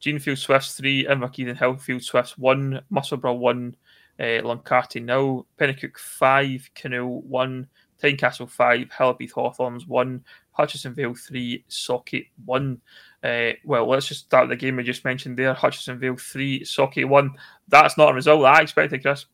[0.00, 3.76] Jeanfield Swifts 3, Inverkeithing Hillfield Swifts 1, Musselburgh 1,
[4.18, 7.68] uh, Luncarty 0, Penicuik 5, Kennoway 1,
[8.02, 12.80] Tynecastle 5, Hillbeath Hawthorns 1, Hutchison Vale 3, Sauchie 1.
[13.22, 15.54] Uh, well, let's just start the game we just mentioned there.
[15.54, 17.30] Hutchison Vale 3, Sauchie 1.
[17.68, 19.26] That's not a result that I expected, Chris.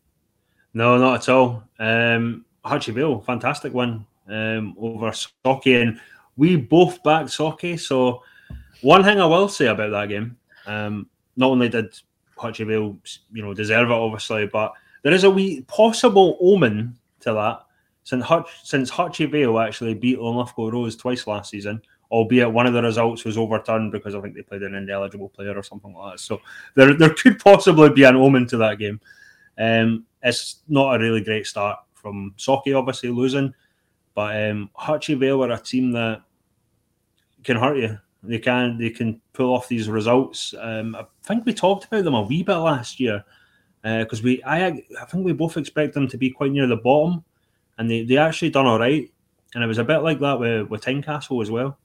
[0.74, 1.62] No, not at all.
[1.78, 5.82] Um, Vale, fantastic one um, over Sauchie.
[5.82, 6.00] And
[6.36, 7.80] we both backed Socket.
[7.80, 8.22] So,
[8.82, 11.98] one thing I will say about that game, um, not only did
[12.36, 12.98] Hutchie Vale,
[13.32, 17.62] you know, deserve it, obviously, but there is a wee possible omen to that
[18.09, 22.72] since Hutch, since Hutchie Vale actually beat Linlithgow Rose twice last season, albeit one of
[22.72, 26.12] the results was overturned because I think they played an ineligible player or something like
[26.12, 26.20] that.
[26.20, 26.40] So
[26.74, 28.98] there, there could possibly be an omen to that game.
[29.59, 33.52] Um, it's not a really great start from Sauchie, obviously losing,
[34.14, 36.22] but um, Hutchie Vale are a team that
[37.44, 37.98] can hurt you.
[38.22, 40.54] They can they can pull off these results.
[40.59, 43.22] Um, I think we talked about them a wee bit last year
[43.82, 46.76] because uh, we I I think we both expect them to be quite near the
[46.78, 47.22] bottom,
[47.79, 49.11] and they, they actually done all right.
[49.55, 51.79] And it was a bit like that with with Tynecastle as well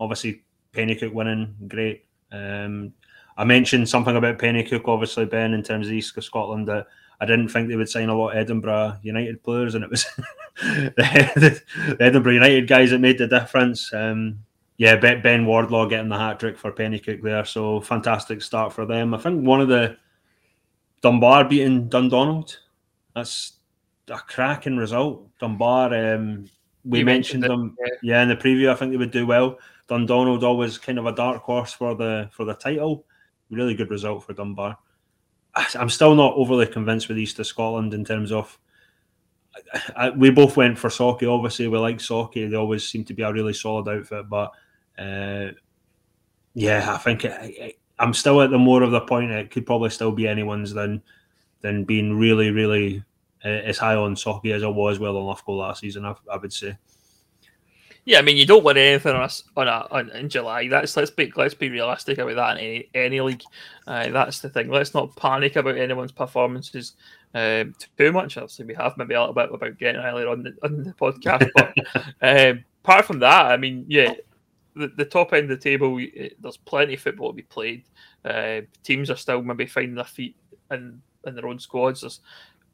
[0.00, 0.42] obviously
[0.72, 2.04] Penicuik winning, great.
[2.32, 2.92] Um,
[3.36, 6.86] I mentioned something about Penicuik, obviously, Ben, in terms of East of Scotland, that
[7.20, 10.04] I didn't think they would sign a lot of Edinburgh United players, and it was
[10.56, 13.92] the, the, Edinburgh United guys that made the difference.
[13.92, 14.40] Um,
[14.78, 19.14] yeah, Ben Wardlaw getting the hat trick for Penicuik there, so fantastic start for them.
[19.14, 19.96] I think one of the
[21.00, 22.58] Dunbar beating Dundonald.
[23.14, 23.52] That's
[24.08, 25.28] a cracking result.
[25.38, 26.48] Dunbar, um,
[26.84, 27.94] we you mentioned, mentioned them, yeah.
[28.02, 28.22] yeah.
[28.22, 28.70] in the preview.
[28.70, 29.58] I think they would do well.
[29.88, 33.04] Dundonald always kind of a dark horse for the for the title.
[33.50, 34.76] Really good result for Dunbar.
[35.74, 38.58] I'm still not overly convinced with East of Scotland in terms of.
[39.96, 41.32] I, we both went for Sauchie.
[41.32, 42.50] Obviously, we like Sauchie.
[42.50, 44.28] They always seem to be a really solid outfit.
[44.28, 44.52] But
[44.98, 45.52] uh,
[46.52, 49.30] yeah, I think it, I'm still at the more of the point.
[49.30, 51.02] It could probably still be anyone's than
[51.62, 53.02] than being really, really
[53.44, 56.04] as high on Sauchie as I was well on Loughborough last season.
[56.04, 56.76] I, I, would say.
[58.04, 60.68] Yeah, I mean, you don't win anything on a, on, a, on in July.
[60.68, 63.42] That's let's be let's be realistic about that in any, any league.
[63.86, 64.70] Uh, that's the thing.
[64.70, 66.94] Let's not panic about anyone's performances
[67.34, 68.36] um, too much.
[68.36, 71.50] Obviously, we have maybe a little bit about Gretna earlier on the, on the podcast,
[71.54, 71.74] but
[72.22, 74.14] um, apart from that, I mean, yeah,
[74.74, 76.00] the, the top end of the table,
[76.38, 77.84] there's plenty of football to be played.
[78.24, 80.36] Uh, teams are still maybe finding their feet
[80.70, 82.00] in, in their own squads.
[82.02, 82.20] There's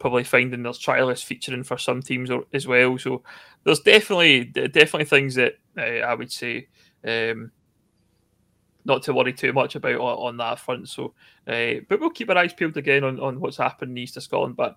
[0.02, 2.98] probably finding there's trialists featuring for some teams as well.
[2.98, 3.22] So
[3.62, 6.66] there's definitely definitely things that uh, I would say
[7.06, 7.52] um,
[8.84, 10.88] not to worry too much about on, on that front.
[10.88, 11.14] So,
[11.46, 14.56] uh, but we'll keep our eyes peeled again on, on what's happening east of Scotland.
[14.56, 14.72] But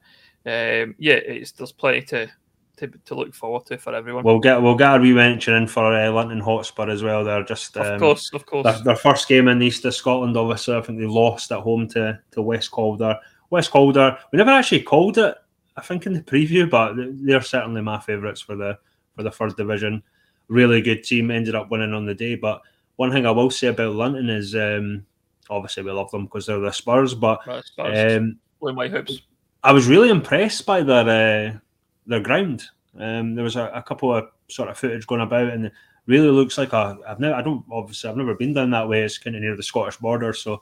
[0.46, 1.20] um, yeah,
[1.58, 2.32] there's plenty to
[2.78, 4.24] to, to look forward to for everyone.
[4.24, 7.24] We'll get we'll get a wee mention in for uh, London Hotspur as well.
[7.24, 8.64] They're just um, of course, of course.
[8.64, 11.62] Their, their, first game in the east of Scotland, obviously, I think they lost at
[11.62, 13.18] home to to West Calder.
[13.50, 15.36] West Calder, we never actually called it.
[15.78, 18.78] I think in the preview, but they're certainly my favourites for the
[19.16, 20.04] for the first division.
[20.48, 21.32] Really good team.
[21.32, 22.36] Ended up winning on the day.
[22.36, 22.62] But
[22.96, 25.06] one thing I will say about London is, um,
[25.50, 27.14] obviously we love them because they're the Spurs.
[27.14, 28.18] But Spurs.
[28.18, 29.22] Um, white hoops.
[29.64, 31.60] I was really impressed by their uh,
[32.06, 32.64] their ground.
[32.98, 35.74] Um, there was a, a, couple of sort of footage going about, and it
[36.06, 36.98] really looks like a.
[37.08, 39.02] I've never, I don't obviously, I've never been down that way.
[39.02, 40.62] It's kind of near the Scottish border, so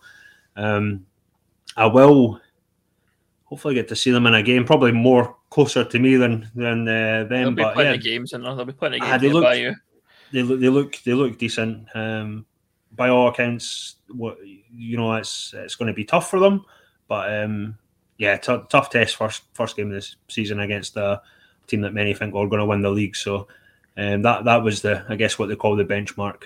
[0.56, 1.06] um,
[1.78, 2.40] I will
[3.54, 4.66] hopefully get to see them in a game.
[4.66, 7.30] Probably more closer to me than than uh, them.
[7.30, 9.30] There'll be but plenty yeah, of games, and there'll be plenty of ah, games they
[9.30, 9.76] look, you.
[10.32, 11.88] They look, they look, they look decent.
[11.95, 12.47] Um,
[12.93, 16.66] by all accounts, what you know, it's it's going to be tough for them,
[17.08, 17.78] but um,
[18.18, 21.22] yeah, t- tough test first first game of this season against a
[21.68, 23.16] team that many think are going to win the league.
[23.16, 23.47] So
[23.97, 26.45] um, that that was the I guess what they call the benchmark.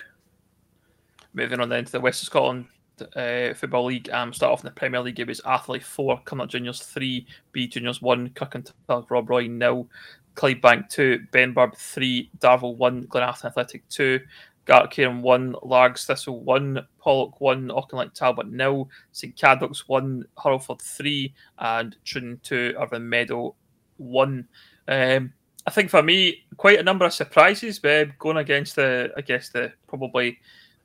[1.32, 2.66] Moving on then to the West of Scotland
[3.02, 4.10] uh, Football League.
[4.10, 5.20] Um, start off in the Premier League.
[5.20, 9.88] It was Arthurlie four, Cumnock Juniors three, Beith Juniors one, Kirkintilloch Rob Roy nil,
[10.34, 14.20] Clydebank two, Benburb three, Darvel one, Glenafton Athletic two,
[14.66, 21.34] Gartcairn one, Largs Thistle one, Pollok one, Auchinleck Talbot nil, St Cadoc's one, Hurlford three,
[21.58, 23.54] and Troon two, Irvine Meadow
[23.96, 24.46] one.
[24.86, 25.32] Um,
[25.66, 29.50] I think for me, quite a number of surprises, but going against the, I guess
[29.50, 30.38] the probably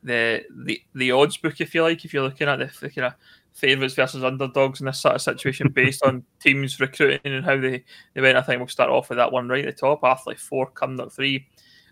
[0.04, 3.08] the the the odds book, if you like, if you're looking at the, the kind
[3.08, 3.14] of
[3.54, 7.84] favourites versus underdogs in this sort of situation based on teams recruiting and how they,
[8.14, 8.38] they went.
[8.38, 10.02] I think we'll start off with that one right at the top.
[10.02, 11.48] Arthurlie four, Cumnock three.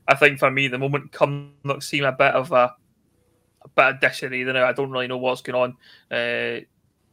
[0.08, 2.76] I think for me, the moment Cumnock seem a bit of a,
[3.64, 4.44] a bit of disarray.
[4.44, 5.76] Then I don't really know what's going
[6.12, 6.18] on.
[6.18, 6.62] Uh,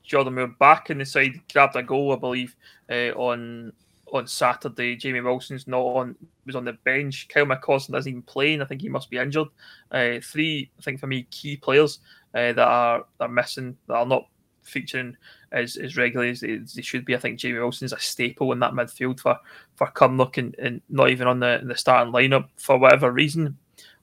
[0.02, 2.56] Jordan Moore back in the side, grabbed a goal, I believe,
[2.90, 3.72] uh, on
[4.12, 4.96] on Saturday.
[4.96, 7.28] Jamie Wilson's not on, was on the bench.
[7.28, 8.62] Kyle McCausland isn't even playing.
[8.62, 9.48] I think he must be injured.
[9.90, 12.00] Uh, three, I think for me, key players
[12.34, 14.26] uh, that are are missing, that are not
[14.62, 15.16] featuring
[15.52, 17.14] as, as regularly as they, as they, should be.
[17.14, 19.38] I think Jamie Wilson's a staple in that midfield for
[19.76, 23.56] for Cumnock and, and not even on the the starting lineup for whatever reason.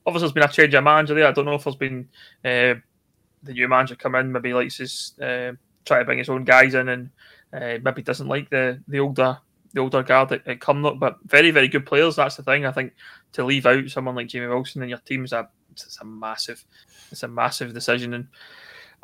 [0.06, 1.26] Obviously, there's been a change of manager there.
[1.26, 2.08] I don't know if there's been
[2.44, 2.74] uh,
[3.42, 5.52] the new manager come in, maybe likes his uh,
[5.84, 7.10] try to bring his own guys in and
[7.52, 9.38] uh, maybe doesn't like the the older
[9.76, 12.16] the older guard at, at Cumnock, but very, very good players.
[12.16, 12.64] That's the thing.
[12.64, 12.94] I think
[13.32, 16.64] to leave out someone like Jamie Wilson in your team is a it's a massive
[17.12, 18.14] it's a massive decision.
[18.14, 18.28] And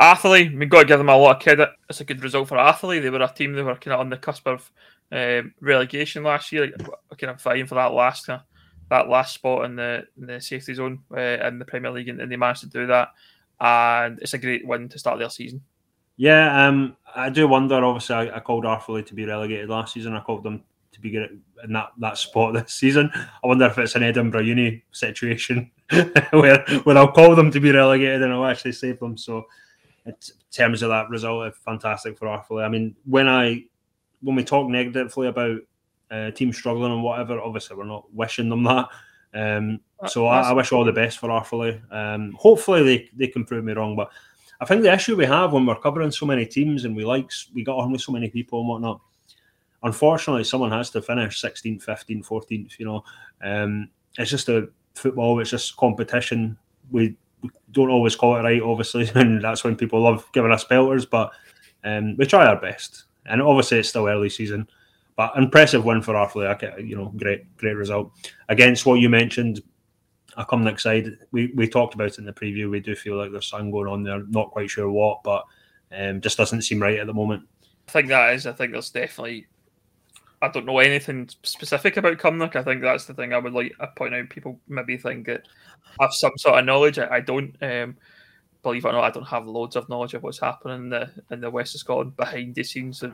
[0.01, 1.69] Arthurlie, we've got to give them a lot of credit.
[1.91, 3.03] It's a good result for Arthurlie.
[3.03, 4.73] They were a team that were kind of on the cusp of
[5.13, 8.41] um, relegation last year, like, kind of fighting for that last uh,
[8.89, 12.21] that last spot in the in the safety zone uh, in the Premier League, and,
[12.21, 13.11] and, they managed to do that.
[13.61, 15.63] And it's a great win to start their season.
[16.17, 17.77] Yeah, um, I do wonder.
[17.77, 20.15] Obviously, I, I called Arthurlie to be relegated last season.
[20.15, 23.11] I called them to be good in that, that spot this season.
[23.15, 25.71] I wonder if it's an Edinburgh Uni situation
[26.31, 29.17] where where I'll call them to be relegated and I'll actually save them.
[29.17, 29.47] So,
[30.07, 30.15] in
[30.51, 32.65] terms of that result, it's fantastic for Arthurlie.
[32.65, 33.65] I mean, when I
[34.21, 35.59] when we talk negatively about
[36.11, 38.89] uh, teams struggling and whatever, obviously we're not wishing them that.
[39.35, 41.81] Um, so I, I, wish all the best for Arthurlie.
[41.91, 44.11] Um, hopefully they, they can prove me wrong, but
[44.63, 47.33] I think the issue we have when we're covering so many teams and we like
[47.53, 49.01] we got on with so many people and whatnot.
[49.83, 52.79] Unfortunately, someone has to finish 16th, 15th, 14th.
[52.79, 53.05] You know,
[53.43, 55.41] um, it's just a football.
[55.41, 56.57] It's just competition.
[56.93, 60.63] We, we, don't always call it right, obviously, and that's when people love giving us
[60.63, 61.07] pelters.
[61.07, 61.33] But
[61.83, 64.69] um, we try our best, and obviously it's still early season.
[65.17, 66.57] But impressive win for Arthur.
[66.81, 68.13] You know, great, great result
[68.49, 69.61] against what you mentioned.
[70.39, 71.19] Cumnock side.
[71.31, 72.71] We we talked about it in the preview.
[72.71, 74.23] We do feel like there's something going on there.
[74.29, 75.45] Not quite sure what, but
[75.97, 77.47] um, just doesn't seem right at the moment.
[77.89, 78.47] I think that is.
[78.47, 79.47] I think there's definitely.
[80.41, 82.57] I don't know anything specific about Cumnock.
[82.57, 84.29] I think that's the thing I would like to point out.
[84.29, 85.47] People maybe think that
[86.01, 86.99] I have some sort of knowledge.
[86.99, 87.57] I, I don't.
[87.63, 87.97] Um,
[88.63, 91.11] believe it or not, I don't have loads of knowledge of what's happening in the
[91.31, 93.05] in the west of Scotland behind the scenes,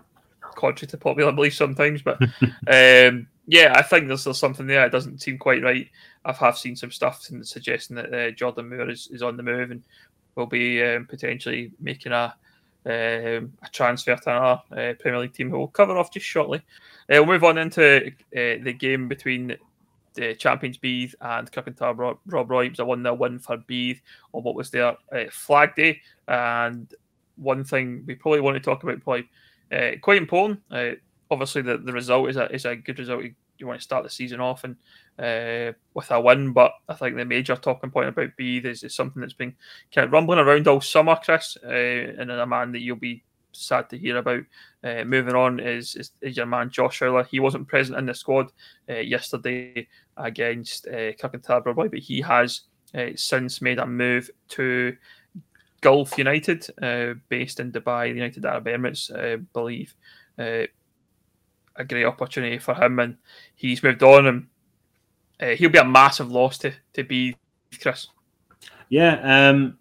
[0.41, 2.03] contrary to popular belief sometimes.
[2.03, 2.21] But
[2.69, 4.85] um, yeah, I think there's, there's something there.
[4.85, 5.89] It doesn't seem quite right.
[6.27, 9.71] I have seen some stuff suggesting that uh, Jordan Moore is, is on the move
[9.71, 9.83] and
[10.35, 12.35] will be um, potentially making a
[12.87, 16.59] um, a transfer to another uh, Premier League team we'll cover off just shortly.
[16.59, 19.57] Uh, we'll move on into uh, the game between
[20.15, 22.67] the champions Beith and Kirkintar Rob, Rob Roy.
[22.67, 24.01] It was a 1 0 win for Beith
[24.33, 26.01] on what was their uh, flag day.
[26.29, 26.93] And
[27.37, 29.29] one thing we probably want to talk about, probably
[29.73, 30.61] uh, quite important.
[31.31, 33.25] Obviously, the, the result is a, is a good result.
[33.25, 34.77] You, you want to start the season off and
[35.19, 36.53] uh, with a win.
[36.53, 39.55] But I think the major talking point about Beith is, is something that's been
[39.95, 43.91] kind of rumbling around all summer, Chris, uh, and a man that you'll be sad
[43.91, 44.43] to hear about.
[44.83, 47.25] Uh, moving on is, is, is, your man Josh Fowler.
[47.25, 48.53] He wasn't present in the squad
[48.89, 52.63] uh, yesterday against uh, Kirkintar Boy, but he has
[52.95, 54.97] uh, since made a move to
[55.81, 59.95] Gulf United, uh, based in Dubai, the United Arab Emirates, I uh, believe.
[61.79, 63.17] A great opportunity for him, and
[63.55, 64.47] he's moved on, and
[65.41, 67.37] uh, he'll be a massive loss to to Beith
[67.81, 68.09] Chris.
[68.89, 69.79] Yeah, um,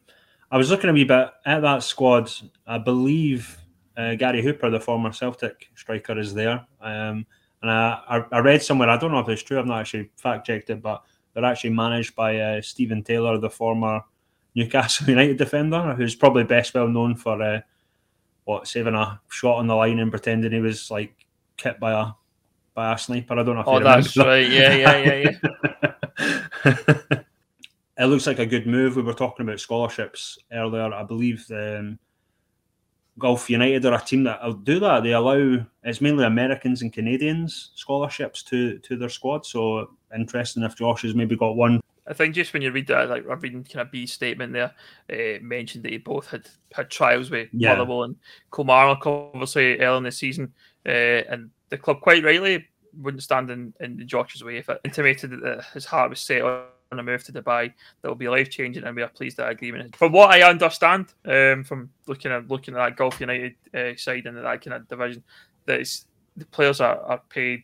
[0.52, 2.32] I was looking a wee bit at that squad.
[2.66, 3.58] I believe
[3.98, 6.66] uh, Gary Hooper, the former Celtic striker, is there.
[6.80, 7.26] Um,
[7.62, 10.46] and I, I, read somewhere, I don't know if it's true, I've not actually fact
[10.46, 14.02] checked it, but they're actually managed by uh, Stephen Taylor, the former
[14.56, 17.62] Newcastle United defender, who's probably best well known for uh,
[18.46, 21.27] what saving a shot on the line and pretending he was like
[21.62, 22.12] hit by a
[22.74, 23.40] by a sniper.
[23.40, 24.26] I don't know if oh, that's that.
[24.26, 24.50] right.
[24.50, 25.32] Yeah, yeah, yeah,
[26.66, 27.20] yeah.
[27.98, 28.96] it looks like a good move.
[28.96, 30.94] We were talking about scholarships earlier.
[30.94, 31.98] I believe um,
[33.18, 35.04] Gulf United are a team that will do that.
[35.04, 39.46] They allow it's mainly Americans and Canadians scholarships to to their squad.
[39.46, 41.82] So interesting if Josh has maybe got one.
[42.10, 44.74] I think just when you read that, like I'm reading kind of Beith statement there,
[45.12, 47.74] uh, mentioned that they both had had trials with yeah.
[47.74, 48.16] Motherwell and
[48.54, 50.54] Kilmarnock, obviously early in the season,
[50.92, 52.66] and the club quite rightly
[53.02, 56.64] wouldn't stand in, in Josh's way if it intimated that his heart was set on
[56.92, 59.96] a move to Dubai that will be life changing, and we are pleased that agreement.
[59.96, 64.26] From what I understand, um, from looking at looking at that Gulf United uh, side
[64.26, 65.24] and that kind of division,
[65.66, 65.86] that
[66.38, 67.64] the players are, are paid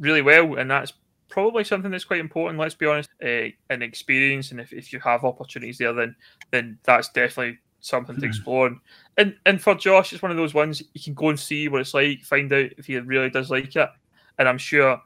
[0.00, 0.92] really well, and that's
[1.28, 2.58] probably something that's quite important.
[2.58, 6.16] Let's be honest, uh, experience, and if, if you have opportunities there, then
[6.50, 8.26] then that's definitely something to hmm.
[8.26, 8.76] explore.
[9.16, 11.80] And and for Josh, it's one of those ones you can go and see what
[11.80, 13.90] it's like, find out if he really does like it,
[14.38, 15.00] and I'm sure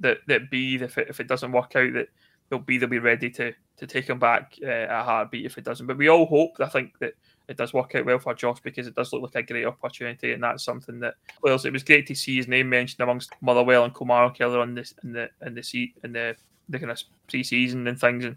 [0.00, 2.08] that that Beith if it, if it doesn't work out that
[2.48, 5.64] they'll be they'll be ready to to take him back uh, a heartbeat if it
[5.64, 5.86] doesn't.
[5.86, 6.56] But we all hope.
[6.60, 7.14] I think that
[7.48, 10.32] it does work out well for Josh because it does look like a great opportunity,
[10.32, 13.84] and that's something that well, it was great to see his name mentioned amongst Motherwell
[13.84, 16.36] and Kilmarnock earlier on this in the in the seat in the
[16.68, 18.24] the kind of pre-season and things.
[18.24, 18.36] And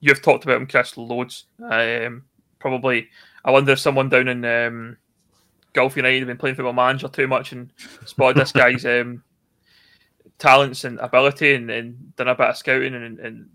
[0.00, 1.44] you've talked about him, Chris, loads.
[1.62, 2.24] Um,
[2.66, 3.08] probably,
[3.44, 4.96] I wonder if someone down in um,
[5.72, 7.70] Gulf United have been playing football manager too much and
[8.04, 9.22] spotted this guy's um,
[10.38, 13.48] talents and ability and, and done a bit of scouting and, and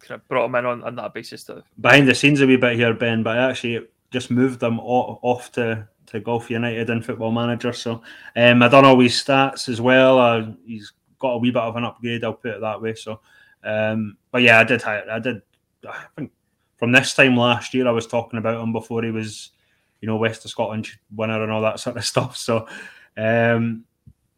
[0.00, 1.44] kind of brought him in on, on that basis.
[1.44, 1.62] To...
[1.78, 5.52] Behind the scenes a wee bit here, Ben, but I actually just moved them off
[5.52, 7.74] to, to Gulf United and Football Manager.
[7.74, 8.00] So
[8.34, 10.18] um, I done all his stats as well.
[10.18, 12.94] Uh, he's got a wee bit of an upgrade, I'll put it that way.
[12.94, 13.20] So,
[13.62, 14.82] um, but yeah, I did.
[14.84, 15.42] I did.
[15.86, 16.32] I think
[16.78, 19.50] from this time last year, I was talking about him before he was,
[20.00, 22.36] you know, West of Scotland winner and all that sort of stuff.
[22.36, 22.66] So,
[23.16, 23.84] um,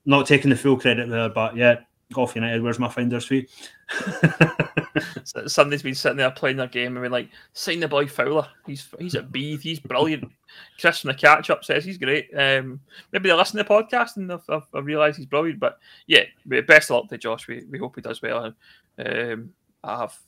[0.07, 1.80] not taking the full credit there, but yeah,
[2.12, 3.47] Gulf United, where's my finder's fee?
[5.47, 8.49] Somebody's been sitting there playing their game and been like, sign the boy Fowler.
[8.66, 9.62] He's he's a beef.
[9.62, 10.30] He's brilliant.
[10.80, 12.30] Chris from the catch up says he's great.
[12.36, 12.80] Um,
[13.12, 15.61] maybe they listen to the podcast and they've, they've realised he's brilliant.
[15.61, 16.24] But yeah,
[16.66, 17.47] best of luck to Josh.
[17.47, 18.55] We, we hope he does well.
[18.99, 19.51] Um,
[19.84, 20.18] I have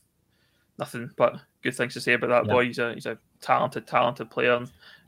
[0.83, 2.53] nothing but good things to say about that yeah.
[2.53, 2.67] boy.
[2.67, 4.65] He's a he's a talented, talented player.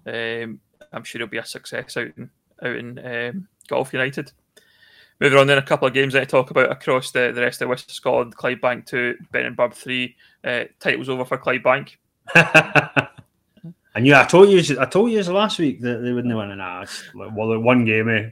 [0.07, 0.61] And, um,
[0.93, 2.31] I'm sure he'll be a success out in
[2.63, 4.31] out in um, Gulf United.
[5.21, 7.63] Moving on, then a couple of games that I talk about across the, the rest
[7.63, 8.37] of West Scotland.
[8.37, 10.17] Clydebank 2, Benburb 3.
[10.43, 11.97] Uh, titles over for Clydebank.
[13.95, 16.61] And yeah, I told you, I told you last week that they wouldn't win an
[16.61, 17.05] ass.
[17.15, 18.31] Well, one game, eh?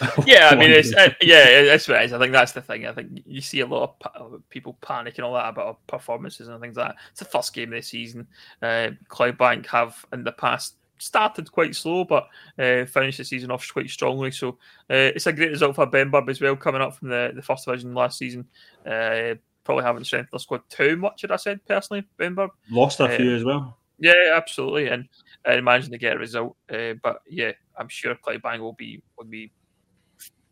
[0.26, 2.12] yeah, I mean, it's uh, yeah, it's what it is.
[2.12, 2.86] I think that's the thing.
[2.86, 6.76] I think you see a lot of people panicking all that about performances and things
[6.76, 6.96] like that.
[7.10, 8.26] It's the first game of the season.
[8.62, 12.28] Uh, Clydebank have in the past started quite slow, but
[12.58, 14.30] uh, finished the season off quite strongly.
[14.30, 14.50] So
[14.90, 17.64] uh, it's a great result for Benburb as well, coming up from the, the first
[17.64, 18.46] division last season.
[18.86, 19.34] Uh,
[19.64, 22.50] probably haven't strengthened their squad too much, had I said personally, Benburb.
[22.70, 23.78] Lost a few uh, as well.
[23.98, 25.08] Yeah, absolutely, and
[25.46, 26.56] I imagine to get a result.
[26.70, 29.52] Uh, but yeah, I'm sure Clydebank will be will be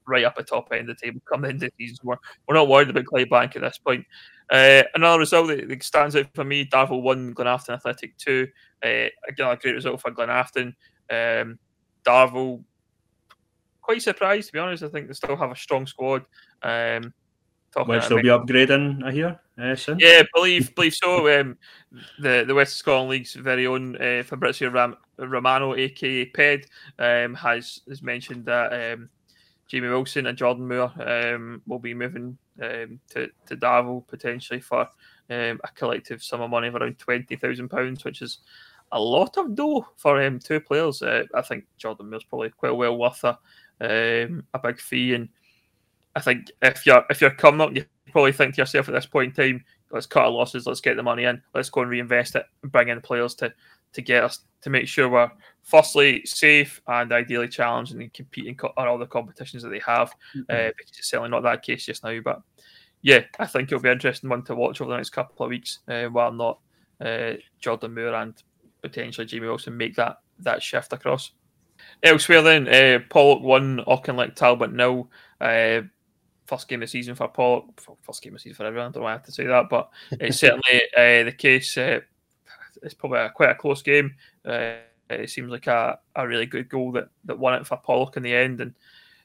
[0.07, 1.98] right up at top end of the table come into the season.
[2.05, 4.05] We're, we're not worried about Clydebank at this point.
[4.50, 8.48] Uh, another result that, stands out for me: Darvel one, Glenafton Athletic two.
[8.84, 10.74] Uh, again, a great result for Glenafton.
[11.11, 11.59] Um,
[12.05, 12.62] Darvel,
[13.80, 14.82] quite surprised to be honest.
[14.82, 16.24] I think they still have a strong squad.
[16.62, 17.14] Um,
[17.74, 19.40] Will still be upgrading, I hear.
[19.59, 19.98] Uh, soon.
[19.98, 21.40] Yeah, believe believe so.
[21.40, 21.57] Um,
[22.18, 26.66] the the West Scotland League's very own uh, Fabrizio Ram- Romano, aka Ped,
[26.98, 29.09] um, has has mentioned that um,
[29.73, 34.83] Jamie Wilson and Jordan Moore um, will be moving um, to to Darvel potentially for
[35.31, 38.41] um, a collective sum of money of around twenty thousand pounds, which is
[38.93, 41.01] a lot of dough for um, two players.
[41.01, 43.39] Uh, I think Jordan Moore's probably quite well worth a
[43.81, 45.31] um, a big fee, and
[46.14, 49.07] I think if you're if you're coming up, you probably think to yourself at this
[49.07, 51.91] point in time, let's cut our losses, let's get the money in, let's go and
[51.91, 53.51] reinvest it bring in players to
[53.95, 55.31] to get us to make sure we're
[55.63, 60.13] firstly safe and ideally challenging and competing on all the competitions that they have.
[60.37, 60.43] Mm-hmm.
[60.51, 62.19] Uh, because it's certainly not that case just now.
[62.21, 62.43] But
[63.01, 65.51] yeah, I think it'll be an interesting one to watch over the next couple of
[65.51, 65.81] weeks.
[65.89, 66.59] Uh, while not
[67.01, 68.35] uh, Jordan Moore and
[68.83, 71.33] potentially Jamie Wilson make that that shift across.
[72.03, 75.11] Elsewhere, then uh, Pollok won Auchinleck Talbot nil.
[75.41, 75.83] Uh,
[76.47, 77.65] first game of the season for Pollok.
[78.03, 78.89] First game of the season for everyone.
[78.89, 81.77] I don't know why I have to say that, but it's certainly uh, the case.
[81.77, 82.01] Uh,
[82.83, 84.15] it's probably a, quite a close game.
[85.21, 88.23] It seems like a, a really good goal that, that won it for Pollok in
[88.23, 88.61] the end.
[88.61, 88.75] And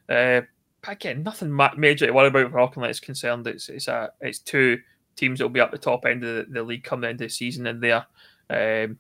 [0.10, 0.46] uh,
[0.88, 3.48] again, nothing major to worry about for Auchinleck is concerned.
[3.48, 4.80] It's it's a it's two
[5.16, 7.22] teams that will be at the top end of the, the league come the end
[7.22, 8.06] of the season, and there
[8.50, 8.98] um,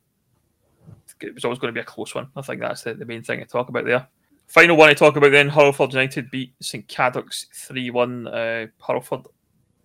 [1.21, 2.27] it was always going to be a close one.
[2.35, 4.07] I think that's the, the main thing to talk about there.
[4.47, 8.27] Final one to talk about then: Hurlford United beat St Cadoc's three one.
[8.27, 9.25] Uh, Hurlford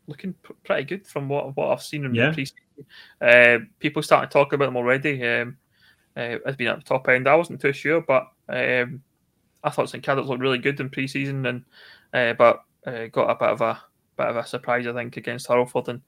[0.06, 2.30] looking pr- pretty good from what what I've seen in yeah.
[2.30, 2.46] the pre
[3.20, 5.24] uh, people starting to talk about them already.
[5.26, 5.56] Um,
[6.16, 9.02] uh, as being at the top end, I wasn't too sure, but um,
[9.64, 11.64] I thought St Cadoc's looked really good in pre-season, and
[12.12, 13.80] uh, but uh, got a bit of a
[14.16, 16.00] bit of a surprise, I think, against Hurlford, and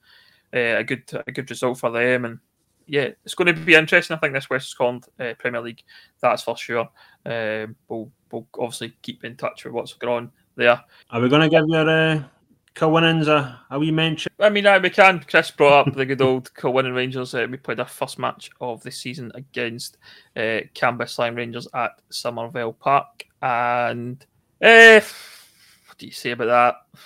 [0.55, 2.25] uh, a good a good result for them.
[2.25, 2.39] And
[2.87, 4.17] yeah, it's going to be interesting.
[4.17, 5.83] I think this West Scotland uh, Premier League,
[6.21, 6.89] that's for sure.
[7.25, 10.83] Um, we'll we'll obviously keep in touch with what's going on there.
[11.11, 12.29] Are we going to give your
[12.75, 14.33] Kilwinning's a, a wee mention.
[14.41, 15.21] I mean, we can.
[15.21, 17.35] Chris brought up the good old Kilwinning Rangers.
[17.35, 19.97] Uh, we played our first match of the season against
[20.37, 23.27] uh, Cambuslang Rangers at Somerville Park.
[23.41, 24.25] And
[24.61, 27.01] uh, what do you say about that?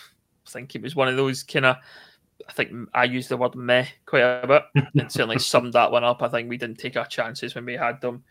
[0.46, 1.76] I think it was one of those kind of.
[2.48, 4.62] I think I used the word meh quite a bit
[4.94, 6.22] and certainly summed that one up.
[6.22, 8.24] I think we didn't take our chances when we had them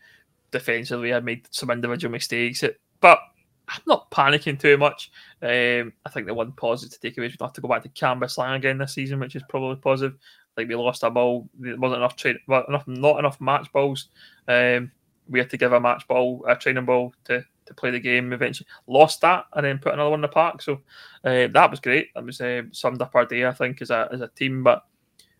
[0.50, 1.04] defensively.
[1.04, 2.64] We had made some individual mistakes.
[3.00, 3.20] But
[3.68, 5.10] I'm not panicking too much.
[5.42, 7.82] Um, I think the one positive to take away is we have to go back
[7.82, 10.18] to Cambuslang again this season, which is probably positive.
[10.56, 11.48] Think we lost a ball.
[11.58, 12.16] There wasn't enough
[12.48, 14.08] well, enough, not enough match balls.
[14.48, 14.90] Um,
[15.28, 18.32] we had to give a match ball, a training ball to, to play the game.
[18.32, 20.60] Eventually, lost that and then put another one in the park.
[20.62, 20.80] So
[21.22, 22.08] uh, that was great.
[22.14, 24.64] That was uh, summed up our day, I think, as a as a team.
[24.64, 24.84] But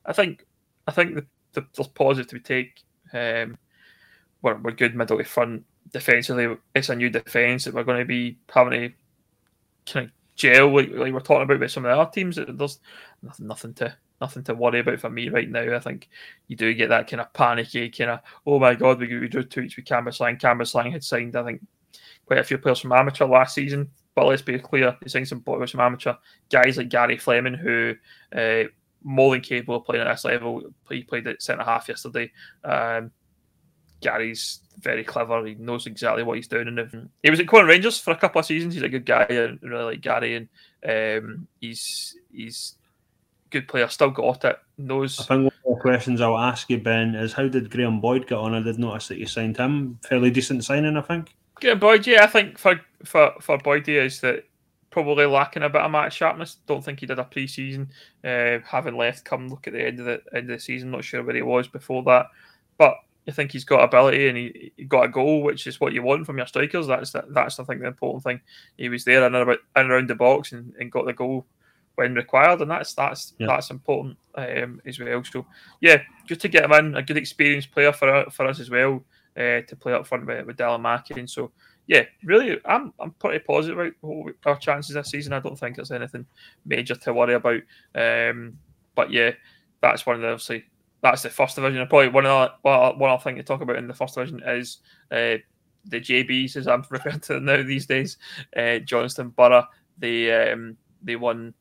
[0.07, 0.47] I think
[0.87, 2.81] I think the, the, the positive we take.
[3.13, 3.59] Um,
[4.43, 8.05] we're, we're good middle to front defensively, it's a new defence that we're going to
[8.05, 8.93] be having to
[9.93, 12.37] kind of gel like, like we're talking about with some of the other teams.
[12.37, 12.81] There's
[13.23, 15.75] nothing, nothing to nothing to worry about for me right now.
[15.75, 16.09] I think
[16.47, 19.43] you do get that kind of panicky kind of oh my god, we, we drew
[19.43, 20.41] two weeks with Cambuslang.
[20.41, 21.61] Canvas Lang had signed I think
[22.27, 23.91] quite a few players from amateur last season.
[24.15, 26.15] But let's be clear, he signed some players from amateur
[26.51, 27.95] guys like Gary Fleming who.
[28.35, 28.65] Uh,
[29.05, 30.61] more than capable of playing at this level.
[30.89, 32.33] He played at centre half yesterday.
[32.65, 33.13] Um,
[34.01, 35.45] Gary's very clever.
[35.45, 36.69] He knows exactly what he's doing.
[36.69, 38.75] And he was at Corn Rangers for a couple of seasons.
[38.75, 39.27] He's a good guy.
[39.29, 42.75] I really like Gary, and um, he's he's
[43.51, 43.89] good player.
[43.89, 44.59] Still got it.
[44.77, 45.21] Knows.
[45.21, 48.27] I think one of the questions I'll ask you, Ben, is how did Graham Boyd
[48.27, 48.55] get on?
[48.55, 49.99] I did notice that you signed him.
[50.09, 51.35] Fairly decent signing, I think.
[51.57, 54.45] Graham Boyd, yeah, I think for for for Boyd is that
[54.91, 56.57] probably lacking a bit of match sharpness.
[56.67, 57.91] Don't think he did a pre-season.
[58.25, 60.91] Uh, having left, come look at the end of the end of the season.
[60.91, 62.27] Not sure where he was before that,
[62.79, 62.97] but
[63.29, 66.03] I think he's got ability and he, he, got a goal, which is what you
[66.03, 66.87] want from your strikers.
[66.87, 68.41] That's the, that's I think the important thing.
[68.79, 71.45] He was there and about and around the box and, and got the goal
[71.97, 73.49] when required, and that's that's yeah.
[73.49, 75.23] that's important um, as well.
[75.25, 75.45] So
[75.81, 79.05] yeah, good to get him in, a good experienced player for for us as well
[79.37, 81.21] uh, to play up front with, with Dylan Mackie.
[81.21, 81.53] And so
[81.87, 85.35] yeah, really, I'm I'm pretty positive about our chances this season.
[85.35, 86.25] I don't think there's anything
[86.65, 87.61] major to worry about.
[87.95, 88.59] Um,
[88.95, 89.33] but yeah,
[89.83, 90.65] that's one of the obviously
[91.03, 91.81] that's the first division.
[91.81, 94.43] And probably one of the one other thing to talk about in the first division
[94.45, 94.79] is
[95.11, 95.37] uh,
[95.85, 98.19] the JBs, as I'm referring to them now these days.
[98.57, 99.65] Uh, Johnstone Burgh,
[99.99, 101.55] they um, they won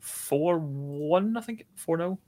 [0.00, 2.18] four one, I think four 0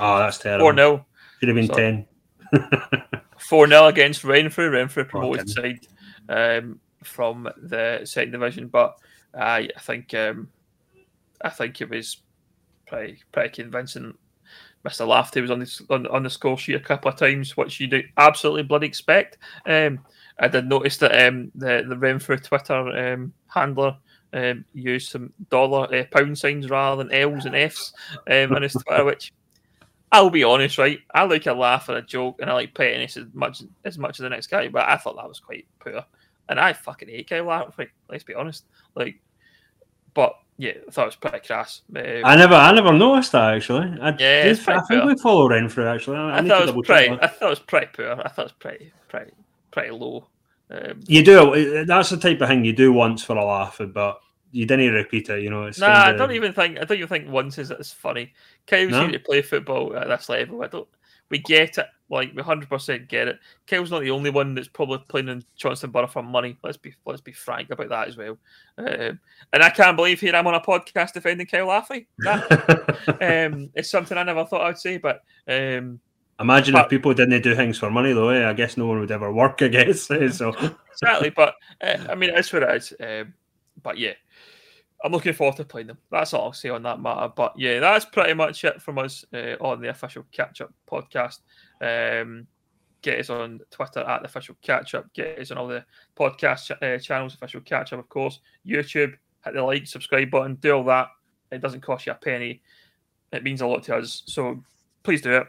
[0.00, 0.66] Oh, that's terrible.
[0.66, 1.06] Four 0
[1.40, 2.06] Should have been so, ten.
[3.38, 4.70] four 0 against Renfrew.
[4.70, 5.86] Renfrew promoted side
[6.28, 8.96] um, from the second division, but
[9.34, 10.48] uh, I think um,
[11.42, 12.18] I think it was
[12.86, 14.14] pretty pretty convincing.
[14.84, 15.06] Mr.
[15.06, 17.86] Lafty was on the on, on, the score sheet a couple of times, which you
[17.86, 19.38] do absolutely bloody expect.
[19.64, 20.00] Um,
[20.38, 23.96] I did notice that um, the the Renfrew Twitter um, handler
[24.32, 27.92] um, used some dollar uh, pound signs rather than L's and F's
[28.28, 29.32] um, on his Twitter, which
[30.10, 31.00] I'll be honest, right?
[31.14, 34.18] I like a laugh or a joke, and I like pettiness as much as much
[34.18, 36.04] as the next guy, but I thought that was quite poor,
[36.48, 37.90] and I fucking hate Kyle Lafferty.
[38.08, 38.64] Let's be honest,
[38.96, 39.20] like,
[40.12, 41.82] but yeah, I thought it was pretty crass.
[41.90, 43.98] Um, I never, I never noticed that actually.
[44.00, 46.18] I, yeah, just, I think we follow Renfrew actually.
[46.18, 47.18] I, I thought it was pretty.
[47.20, 48.12] I thought it was pretty poor.
[48.12, 49.32] I thought it was pretty, pretty,
[49.72, 50.28] pretty low.
[50.70, 51.84] Um, you do.
[51.84, 54.20] That's the type of thing you do once for a laugh, but
[54.52, 55.42] you didn't repeat it.
[55.42, 55.64] You know.
[55.64, 56.14] It's nah, kinda...
[56.14, 56.78] I don't even think.
[56.78, 58.32] I don't even think once is it's funny.
[58.68, 59.10] Kyle's no?
[59.10, 60.62] to play football at this level.
[60.62, 60.88] I don't.
[61.28, 61.86] We get it.
[62.12, 63.38] Like we hundred percent get it.
[63.66, 66.58] Kyle's not the only one that's probably playing in Johnstone Burgh for money.
[66.62, 68.36] Let's be let's be frank about that as well.
[68.76, 69.18] Um,
[69.52, 71.68] and I can't believe here I'm on a podcast defending Kyle.
[72.18, 73.08] That
[73.52, 76.00] um, it's something I never thought I'd say, but um,
[76.38, 78.30] Imagine but, if people didn't do things for money, though.
[78.30, 78.48] Eh?
[78.48, 79.62] I guess no one would ever work.
[79.62, 80.28] I guess eh?
[80.28, 80.48] so.
[80.92, 82.92] exactly, but uh, I mean, it's what it is.
[83.00, 83.32] Um,
[83.82, 84.14] but yeah,
[85.04, 85.98] I'm looking forward to playing them.
[86.10, 87.32] That's all I'll say on that matter.
[87.34, 91.40] But yeah, that's pretty much it from us uh, on the official catch up podcast.
[91.80, 92.46] Um,
[93.02, 95.12] get us on Twitter at the official catch up.
[95.12, 95.84] Get us on all the
[96.16, 98.40] podcast uh, channels, official catch up, of course.
[98.66, 101.08] YouTube, hit the like, subscribe button, do all that.
[101.50, 102.62] It doesn't cost you a penny.
[103.32, 104.22] It means a lot to us.
[104.26, 104.62] So
[105.02, 105.46] please do it.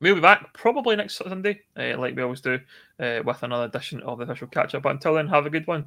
[0.00, 2.60] We'll be back probably next Sunday, uh, like we always do,
[3.00, 4.82] uh, with another edition of the official catch up.
[4.82, 5.86] But until then, have a good one.